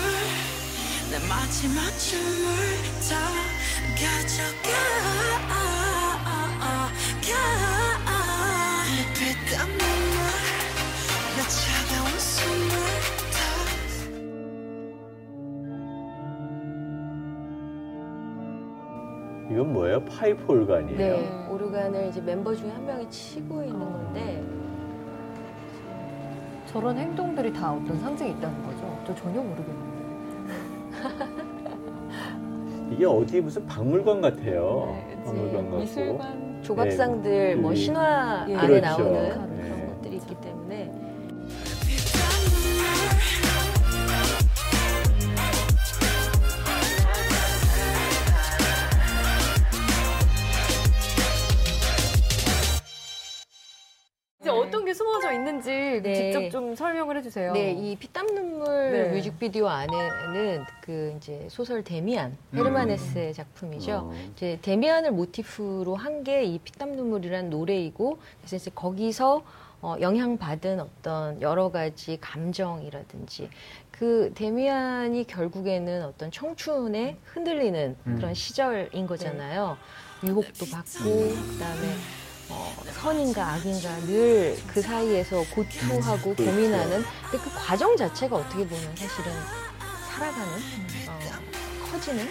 내 1.11 1.19
마지막 1.29 1.91
춤을 1.99 2.47
다 3.09 3.11
가져가 3.97 4.69
내 8.97 9.03
피땀 9.15 9.67
눈물 9.67 10.15
내 11.37 11.43
차가운 11.49 12.19
숨을 12.19 12.69
다 13.33 13.39
이건 19.51 19.73
뭐예요? 19.73 20.05
파이프 20.05 20.45
올간이에요. 20.53 20.99
네, 20.99 21.47
오르간을 21.49 22.09
이제 22.09 22.21
멤버 22.21 22.55
중에 22.55 22.71
한 22.71 22.85
명이 22.87 23.11
치고 23.11 23.63
있는 23.63 23.79
건데 23.81 24.45
저런 26.71 26.97
행동들이 26.99 27.53
다 27.53 27.73
어떤 27.73 27.99
상징이 27.99 28.31
있다는 28.31 28.63
거죠? 28.65 29.03
저 29.07 29.15
전혀 29.17 29.41
모르겠는데. 29.43 29.91
이게 32.95 33.05
어디 33.07 33.41
무슨 33.41 33.67
박물관 33.67 34.21
같아요. 34.21 34.85
네, 35.09 35.23
박물관 35.25 35.63
같고. 35.65 35.79
미술관 35.79 36.63
조각상들 36.63 37.57
뭐 37.57 37.73
이- 37.73 37.77
신화 37.77 38.47
예. 38.49 38.55
안에 38.55 38.81
그렇죠. 38.81 39.03
나오는 39.03 39.13
네. 39.57 39.63
그런 39.69 39.89
것들이 39.97 40.17
있기 40.17 40.35
때문에 40.41 40.93
이제 54.41 54.49
어떤 54.49 54.85
게 54.87 54.95
숨어져 54.95 55.33
있는지 55.33 56.01
네. 56.03 56.15
직접 56.51 56.59
좀 56.61 56.75
설명을 56.75 57.17
해주세요. 57.19 57.53
네, 57.53 57.73
이 57.73 57.97
피땀 57.97 58.27
눈물 58.35 58.93
네. 58.93 59.09
뮤직비디오 59.13 59.69
안에는 59.69 60.65
그 60.83 61.15
이제 61.17 61.47
소설 61.49 61.83
데미안 61.85 62.37
헤르마네스의 62.55 63.33
작품이죠. 63.35 63.93
어. 64.13 64.15
이제 64.35 64.59
데미안을 64.63 65.13
모티프로 65.13 65.95
한 65.97 66.21
게 66.25 66.43
이 66.45 66.59
피땀 66.59 66.93
눈물이란 66.97 67.49
노래이고 67.51 68.19
그래서 68.41 68.57
이제 68.57 68.71
거기서 68.75 69.43
어, 69.83 69.97
영향받은 70.01 70.81
어떤 70.81 71.41
여러 71.41 71.71
가지 71.71 72.19
감정이라든지 72.21 73.49
그 73.91 74.31
데미안이 74.35 75.25
결국에는 75.27 76.05
어떤 76.05 76.31
청춘에 76.31 77.17
흔들리는 77.25 77.97
음. 78.07 78.17
그런 78.17 78.35
시절인 78.35 79.07
거잖아요. 79.07 79.79
유혹도 80.27 80.67
받고 80.67 81.05
그다음에 81.05 81.89
어, 82.51 82.75
선인가 83.01 83.55
악인가 83.55 83.97
늘 84.07 84.57
그 84.67 84.81
사이에서 84.83 85.45
고투하고 85.55 86.35
그렇죠. 86.35 86.45
고민하는 86.53 87.03
근데 87.31 87.45
그 87.45 87.51
과정 87.55 87.97
자체가 87.97 88.37
어떻게 88.37 88.67
보면 88.67 88.97
사실은 88.97 89.33
살아가는 90.11 90.53
어, 91.09 91.19
커지는 91.91 92.29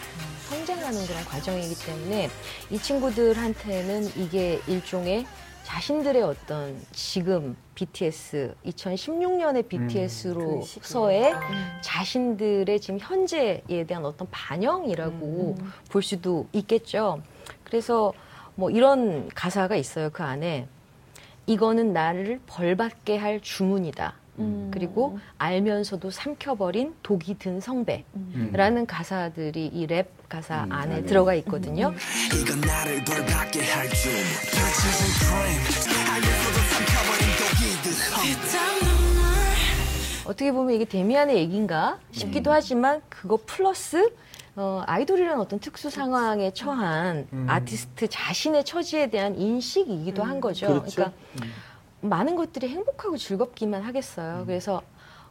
성장하는 0.50 1.06
그런 1.06 1.24
과정이기 1.26 1.76
때문에 1.86 2.30
이 2.72 2.80
친구들한테는 2.80 4.06
이게 4.18 4.60
일종의 4.68 5.26
자신들의 5.64 6.24
어떤 6.24 6.82
지금 6.92 7.56
BTS 7.76 8.56
2016년의 8.66 9.68
BTS로서의 9.68 11.34
자신들의 11.82 12.80
지금 12.80 13.00
현재에 13.00 13.84
대한 13.88 14.04
어떤 14.06 14.28
반영이라고 14.32 15.56
볼 15.92 16.02
수도 16.02 16.48
있겠죠. 16.54 17.22
그래서 17.64 18.12
뭐 18.60 18.70
이런 18.70 19.30
가사가 19.34 19.78
있어요. 19.78 20.10
그 20.12 20.22
안에. 20.22 20.68
이거는 21.46 21.94
나를 21.94 22.42
벌받게 22.46 23.16
할 23.18 23.40
주문이다. 23.42 24.14
그리고 24.72 25.20
알면서도 25.38 26.12
삼켜버린 26.12 26.94
독이 27.04 27.38
든 27.40 27.60
성배라는 27.60 28.86
가사들이 28.86 29.66
이 29.68 29.86
랩 29.88 30.08
가사 30.30 30.66
안에 30.70 31.04
들어가 31.04 31.34
있거든요. 31.36 31.94
든 32.46 32.62
어떻게 40.26 40.52
보면 40.52 40.76
이게 40.76 40.86
데미안의 40.86 41.38
얘기인가 41.38 41.98
싶기도 42.12 42.52
하지만 42.52 43.02
그거 43.10 43.40
플러스 43.46 44.12
어, 44.60 44.84
아이돌이라는 44.88 45.40
어떤 45.40 45.60
특수 45.60 45.90
상황에 45.90 46.52
처한 46.52 47.30
아티스트 47.48 48.10
자신의 48.10 48.66
처지에 48.66 49.10
대한 49.10 49.38
인식이기도 49.40 50.22
한 50.22 50.42
거죠. 50.42 50.68
그렇죠. 50.68 51.02
러니까 51.02 51.14
많은 52.02 52.36
것들이 52.36 52.68
행복하고 52.68 53.16
즐겁기만 53.16 53.82
하겠어요. 53.84 54.44
그래서 54.46 54.82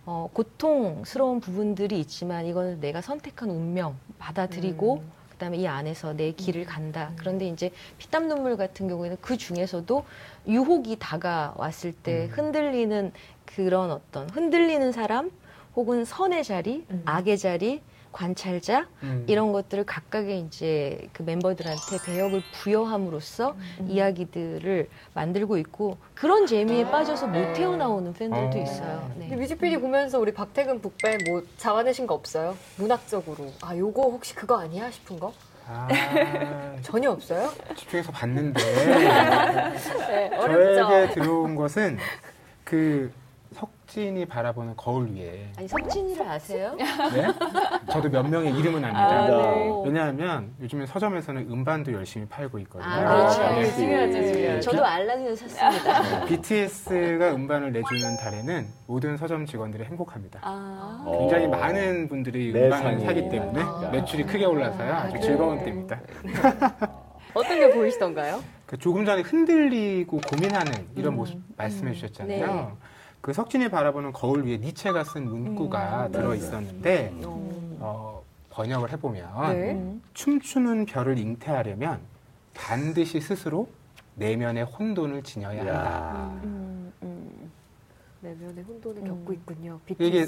어, 0.07 0.31
고통스러운 0.33 1.41
부분들이 1.41 2.01
있지만 2.01 2.47
이거는 2.47 2.81
내가 2.81 3.03
선택한 3.03 3.51
운명 3.51 3.99
받아들이고 4.19 5.03
그다음에 5.33 5.59
이 5.59 5.67
안에서 5.67 6.15
내 6.15 6.33
길을 6.33 6.65
간다. 6.65 7.13
그런데 7.19 7.49
이제 7.49 7.71
피땀 7.99 8.29
눈물 8.29 8.57
같은 8.57 8.89
경우에는 8.89 9.19
그 9.21 9.37
중에서도 9.37 10.07
유혹이 10.47 10.97
다가왔을 10.99 11.93
때 11.93 12.31
흔들리는 12.33 13.13
그런 13.45 13.91
어떤 13.91 14.31
흔들리는 14.31 14.91
사람 14.91 15.31
혹은 15.77 16.07
선의 16.07 16.45
자리, 16.45 16.87
악의 17.05 17.37
자리, 17.37 17.83
관찰자 18.19 18.89
음. 19.05 19.25
이런 19.29 19.53
것들을 19.53 19.85
각각의 19.85 20.41
이제 20.41 21.09
그 21.13 21.23
멤버들한테 21.23 21.99
배역을 22.05 22.43
부여함으로써 22.53 23.55
이야기들을 23.87 24.89
만들고 25.15 25.57
있고 25.59 25.99
그런 26.15 26.45
재미에 26.45 26.91
빠져서 26.91 27.29
못 27.29 27.53
태어나오는 27.53 28.13
팬들도 28.13 28.59
어. 28.59 28.63
있어요. 28.63 29.13
네. 29.15 29.29
근데 29.29 29.37
뮤직비디오 29.37 29.79
보면서 29.79 30.19
우리 30.19 30.35
박태근 30.35 30.81
북배 30.81 31.19
뭐 31.29 31.45
잡아내신 31.59 32.09
거 32.09 32.15
없어요? 32.15 32.57
문학적으로. 32.77 33.53
아, 33.63 33.77
요거 33.77 34.03
혹시 34.03 34.35
그거 34.35 34.59
아니야 34.59 34.91
싶은 34.91 35.21
거? 35.21 35.33
아, 35.69 35.87
전혀 36.83 37.13
없어요? 37.13 37.53
집중해서 37.77 38.11
봤는데 38.11 38.61
네. 40.09 40.31
저에게 40.41 41.15
들어온 41.15 41.55
것은 41.55 41.99
그 42.65 43.13
석진이 43.89 44.27
바라보는 44.27 44.77
거울 44.77 45.11
위에 45.15 45.51
아니 45.57 45.67
석진이를 45.67 46.29
아세요? 46.29 46.77
네? 46.77 47.27
저도 47.91 48.11
몇 48.11 48.23
명의 48.29 48.53
이름은 48.53 48.85
압니다. 48.85 49.09
아, 49.09 49.27
네. 49.27 49.83
왜냐하면 49.85 50.55
요즘에 50.61 50.85
서점에서는 50.85 51.51
음반도 51.51 51.93
열심히 51.95 52.27
팔고 52.27 52.59
있거든요. 52.61 52.85
아, 52.91 53.17
그렇죠. 53.17 53.43
아, 53.43 53.55
네. 53.59 53.73
중요하죠, 53.75 54.13
중요하죠. 54.13 54.71
저도 54.71 54.85
알라딘을 54.85 55.37
샀습니다. 55.37 56.25
BTS가 56.27 57.35
음반을 57.35 57.73
내주는 57.73 58.17
달에는 58.19 58.67
모든 58.87 59.17
서점 59.17 59.47
직원들이 59.47 59.85
행복합니다. 59.85 60.41
아. 60.43 61.05
어. 61.07 61.19
굉장히 61.21 61.49
많은 61.49 62.09
분들이 62.09 62.53
내 62.53 62.67
음반을. 62.67 63.01
사기 63.01 63.29
때문에 63.31 63.61
아. 63.63 63.89
매출이 63.91 64.25
크게 64.25 64.45
올라서요. 64.45 64.93
아주 64.93 65.19
즐거운 65.21 65.65
때입니다. 65.65 65.99
어떤 67.33 67.59
게 67.59 67.71
보이시던가요? 67.71 68.43
그 68.67 68.77
조금 68.77 69.07
전에 69.07 69.23
흔들리고 69.23 70.21
고민하는 70.31 70.89
이런 70.95 71.15
음. 71.15 71.17
모습 71.17 71.39
말씀해 71.57 71.95
주셨잖아요. 71.95 72.47
네. 72.47 72.88
그 73.21 73.33
석진이 73.33 73.69
바라보는 73.69 74.13
거울 74.13 74.45
위에 74.45 74.59
니체가 74.59 75.05
쓴 75.05 75.25
문구가 75.25 76.07
음. 76.07 76.13
들어 76.13 76.35
있었는데 76.35 77.11
음. 77.15 77.77
어, 77.81 78.23
번역을 78.51 78.93
해보면 78.93 79.53
네. 79.53 79.99
춤추는 80.15 80.87
별을 80.87 81.19
잉태하려면 81.19 82.01
반드시 82.55 83.21
스스로 83.21 83.69
내면의 84.17 84.65
혼돈을 84.65 85.23
지녀야 85.23 85.61
한다. 85.61 85.75
야. 85.75 86.41
음, 86.45 86.93
음. 87.03 87.51
내면의 88.21 88.65
혼돈을 88.65 89.03
음. 89.03 89.07
겪고 89.07 89.33
있군요. 89.33 89.81
이게. 89.89 90.27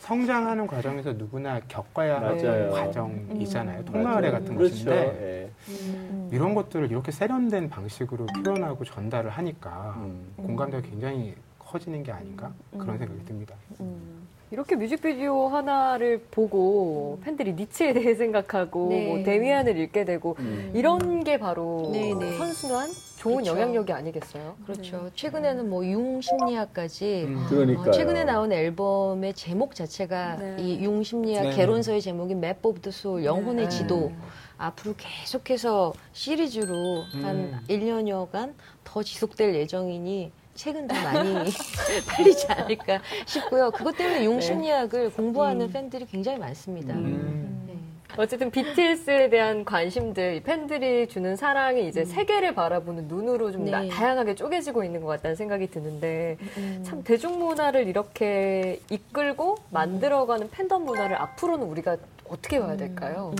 성장하는 0.00 0.66
과정에서 0.66 1.14
누구나 1.14 1.60
겪어야 1.66 2.20
할 2.20 2.36
맞아요. 2.36 2.70
과정이잖아요. 2.70 3.78
음. 3.80 3.84
통마을에 3.86 4.30
맞아요. 4.30 4.32
같은 4.32 4.56
그렇죠. 4.56 4.74
것인데 4.74 4.92
예. 4.92 5.72
음. 5.72 6.28
이런 6.30 6.54
것들을 6.54 6.90
이렇게 6.90 7.10
세련된 7.10 7.70
방식으로 7.70 8.26
표현하고 8.44 8.84
전달을 8.84 9.30
하니까 9.30 9.94
음. 9.96 10.34
공감대가 10.36 10.86
굉장히 10.86 11.34
커지는 11.74 12.04
게 12.04 12.12
아닌가 12.12 12.52
그런 12.70 12.90
음. 12.90 12.98
생각이 12.98 13.24
듭니다. 13.24 13.56
음. 13.80 14.28
이렇게 14.52 14.76
뮤직비디오 14.76 15.48
하나를 15.48 16.20
보고 16.30 17.18
팬들이 17.24 17.54
니체에 17.54 17.92
대해 17.92 18.14
생각하고 18.14 18.88
네. 18.90 19.08
뭐 19.08 19.24
데미안을 19.24 19.76
읽게 19.78 20.04
되고 20.04 20.36
음. 20.38 20.70
이런 20.72 21.24
게 21.24 21.38
바로 21.40 21.90
네, 21.92 22.14
네. 22.14 22.36
선순환 22.38 22.88
좋은 23.18 23.36
그렇죠. 23.42 23.50
영향력이 23.52 23.92
아니겠어요? 23.92 24.54
그렇죠. 24.64 25.10
최근에는 25.16 25.68
뭐 25.68 25.84
융 25.84 26.20
심리학까지 26.20 27.24
음. 27.26 27.46
그러니까요. 27.48 27.88
어, 27.88 27.90
최근에 27.90 28.22
나온 28.22 28.52
앨범의 28.52 29.34
제목 29.34 29.74
자체가 29.74 30.36
네. 30.36 30.56
이 30.60 30.84
융심리학 30.84 31.42
네. 31.48 31.56
개론서의 31.56 32.00
Map 32.36 32.64
of 32.64 32.80
the 32.82 32.92
Soul 32.92 33.24
영혼의 33.24 33.64
네. 33.64 33.68
지도 33.70 34.12
앞으로 34.58 34.94
계속해서 34.96 35.92
시리즈로 36.12 37.02
한 37.22 37.36
음. 37.36 37.60
1년여간 37.68 38.52
더 38.84 39.02
지속될 39.02 39.56
예정이니 39.56 40.30
책은 40.54 40.86
더 40.86 40.94
많이 40.94 41.34
팔리지 42.08 42.46
않을까 42.48 43.00
싶고요. 43.26 43.70
그것 43.70 43.96
때문에 43.96 44.24
융심리학을 44.24 45.12
공부하는 45.12 45.66
음. 45.66 45.72
팬들이 45.72 46.06
굉장히 46.06 46.38
많습니다. 46.38 46.94
음. 46.94 47.64
네. 47.66 47.74
어쨌든 48.16 48.50
BTS에 48.52 49.28
대한 49.30 49.64
관심들, 49.64 50.36
이 50.36 50.40
팬들이 50.42 51.08
주는 51.08 51.34
사랑이 51.34 51.88
이제 51.88 52.04
세계를 52.04 52.54
바라보는 52.54 53.08
눈으로 53.08 53.50
좀 53.50 53.64
네. 53.64 53.72
나- 53.72 53.88
다양하게 53.88 54.36
쪼개지고 54.36 54.84
있는 54.84 55.00
것 55.00 55.08
같다는 55.08 55.34
생각이 55.34 55.68
드는데 55.70 56.36
음. 56.56 56.82
참 56.86 57.02
대중문화를 57.02 57.88
이렇게 57.88 58.80
이끌고 58.90 59.56
만들어가는 59.70 60.50
팬덤 60.50 60.84
문화를 60.84 61.16
앞으로는 61.16 61.66
우리가 61.66 61.96
어떻게 62.28 62.60
봐야 62.60 62.76
될까요? 62.76 63.34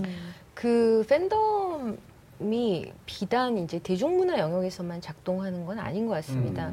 그 0.52 1.04
팬덤이 1.08 2.92
비단 3.06 3.58
이제 3.58 3.78
대중문화 3.78 4.38
영역에서만 4.38 5.00
작동하는 5.00 5.64
건 5.66 5.78
아닌 5.78 6.06
것 6.06 6.14
같습니다. 6.14 6.72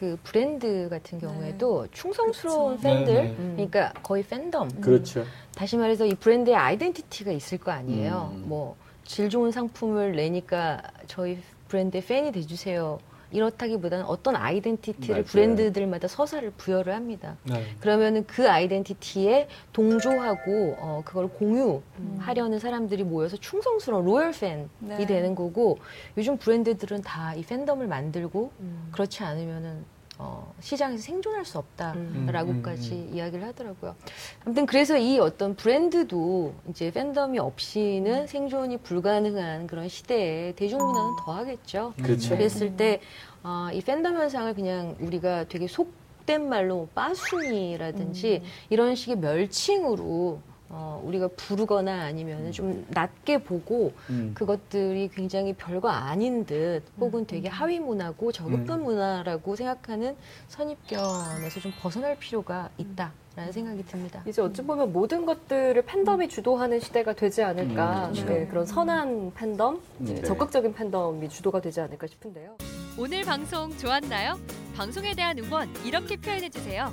음. 0.00 0.16
그 0.16 0.18
브랜드 0.22 0.88
같은 0.88 1.18
경우에도 1.18 1.86
충성스러운 1.92 2.76
그쵸. 2.76 2.82
팬들, 2.82 3.14
네, 3.14 3.22
네. 3.22 3.36
음. 3.38 3.52
그러니까 3.56 3.92
거의 4.02 4.22
팬덤. 4.22 4.70
그렇죠. 4.80 5.24
다시 5.54 5.76
말해서 5.76 6.06
이 6.06 6.14
브랜드의 6.14 6.56
아이덴티티가 6.56 7.30
있을 7.32 7.58
거 7.58 7.70
아니에요. 7.70 8.32
음. 8.34 8.44
뭐 8.48 8.94
질 8.94 9.28
좋은 9.28 9.50
상품을 9.50 10.16
내니까 10.16 10.80
저희 11.06 11.38
브랜드의 11.68 12.02
팬이 12.02 12.32
돼주세요. 12.32 12.98
이렇다기보다는 13.32 14.04
어떤 14.06 14.36
아이덴티티를 14.36 15.14
맞아요. 15.14 15.24
브랜드들마다 15.24 16.08
서사를 16.08 16.50
부여를 16.52 16.94
합니다. 16.94 17.36
네. 17.44 17.64
그러면은 17.80 18.24
그 18.26 18.50
아이덴티티에 18.50 19.48
동조하고 19.72 20.76
어, 20.78 21.02
그걸 21.04 21.28
공유하려는 21.28 22.58
사람들이 22.58 23.04
모여서 23.04 23.36
충성스러운 23.36 24.04
로열 24.04 24.32
팬이 24.32 24.66
네. 24.80 25.06
되는 25.06 25.34
거고 25.34 25.78
요즘 26.16 26.36
브랜드들은 26.36 27.02
다 27.02 27.30
이 27.36 27.42
팬덤을 27.44 27.86
만들고 27.86 28.50
그렇지 28.92 29.22
않으면은 29.22 29.84
어, 30.22 30.52
시장에서 30.60 31.02
생존할 31.02 31.46
수 31.46 31.56
없다라고까지 31.56 32.92
음, 32.92 33.08
음, 33.08 33.16
이야기를 33.16 33.46
하더라고요. 33.46 33.96
아무튼 34.44 34.66
그래서 34.66 34.98
이 34.98 35.18
어떤 35.18 35.56
브랜드도 35.56 36.52
이제 36.68 36.90
팬덤이 36.90 37.38
없이는 37.38 38.26
생존이 38.26 38.76
불가능한 38.78 39.66
그런 39.66 39.88
시대에 39.88 40.52
대중문화는 40.52 41.16
더하겠죠. 41.24 41.94
그렇죠. 42.02 42.36
그랬을 42.36 42.76
때, 42.76 43.00
어, 43.42 43.68
이 43.72 43.80
팬덤 43.80 44.14
현상을 44.14 44.52
그냥 44.54 44.94
우리가 45.00 45.44
되게 45.44 45.66
속된 45.66 46.46
말로 46.50 46.76
뭐 46.76 46.88
빠순이라든지 46.94 48.42
이런 48.68 48.94
식의 48.94 49.16
멸칭으로 49.16 50.42
어, 50.72 51.02
우리가 51.04 51.28
부르거나 51.36 52.04
아니면 52.04 52.52
좀 52.52 52.86
낮게 52.90 53.38
보고 53.38 53.92
음. 54.08 54.30
그것들이 54.34 55.10
굉장히 55.12 55.52
별거 55.52 55.88
아닌 55.88 56.46
듯 56.46 56.82
혹은 57.00 57.26
되게 57.26 57.48
하위 57.48 57.80
문화고 57.80 58.30
저급한 58.30 58.84
문화라고 58.84 59.56
생각하는 59.56 60.16
선입견에서 60.46 61.60
좀 61.60 61.72
벗어날 61.80 62.16
필요가 62.18 62.70
있다 62.78 63.12
라는 63.34 63.52
생각이 63.52 63.84
듭니다. 63.84 64.22
이제 64.26 64.42
어찌 64.42 64.62
보면 64.62 64.92
모든 64.92 65.26
것들을 65.26 65.82
팬덤이 65.82 66.28
주도하는 66.28 66.78
시대가 66.78 67.14
되지 67.14 67.42
않을까. 67.42 68.08
음, 68.08 68.12
네, 68.12 68.24
네. 68.24 68.46
그런 68.46 68.64
선한 68.64 69.32
팬덤, 69.34 69.80
네. 69.98 70.22
적극적인 70.22 70.74
팬덤이 70.74 71.28
주도가 71.28 71.60
되지 71.60 71.80
않을까 71.80 72.06
싶은데요. 72.06 72.56
오늘 72.98 73.22
방송 73.24 73.76
좋았나요? 73.76 74.38
방송에 74.76 75.14
대한 75.14 75.38
응원 75.38 75.68
이렇게 75.84 76.16
표현해 76.16 76.48
주세요. 76.48 76.92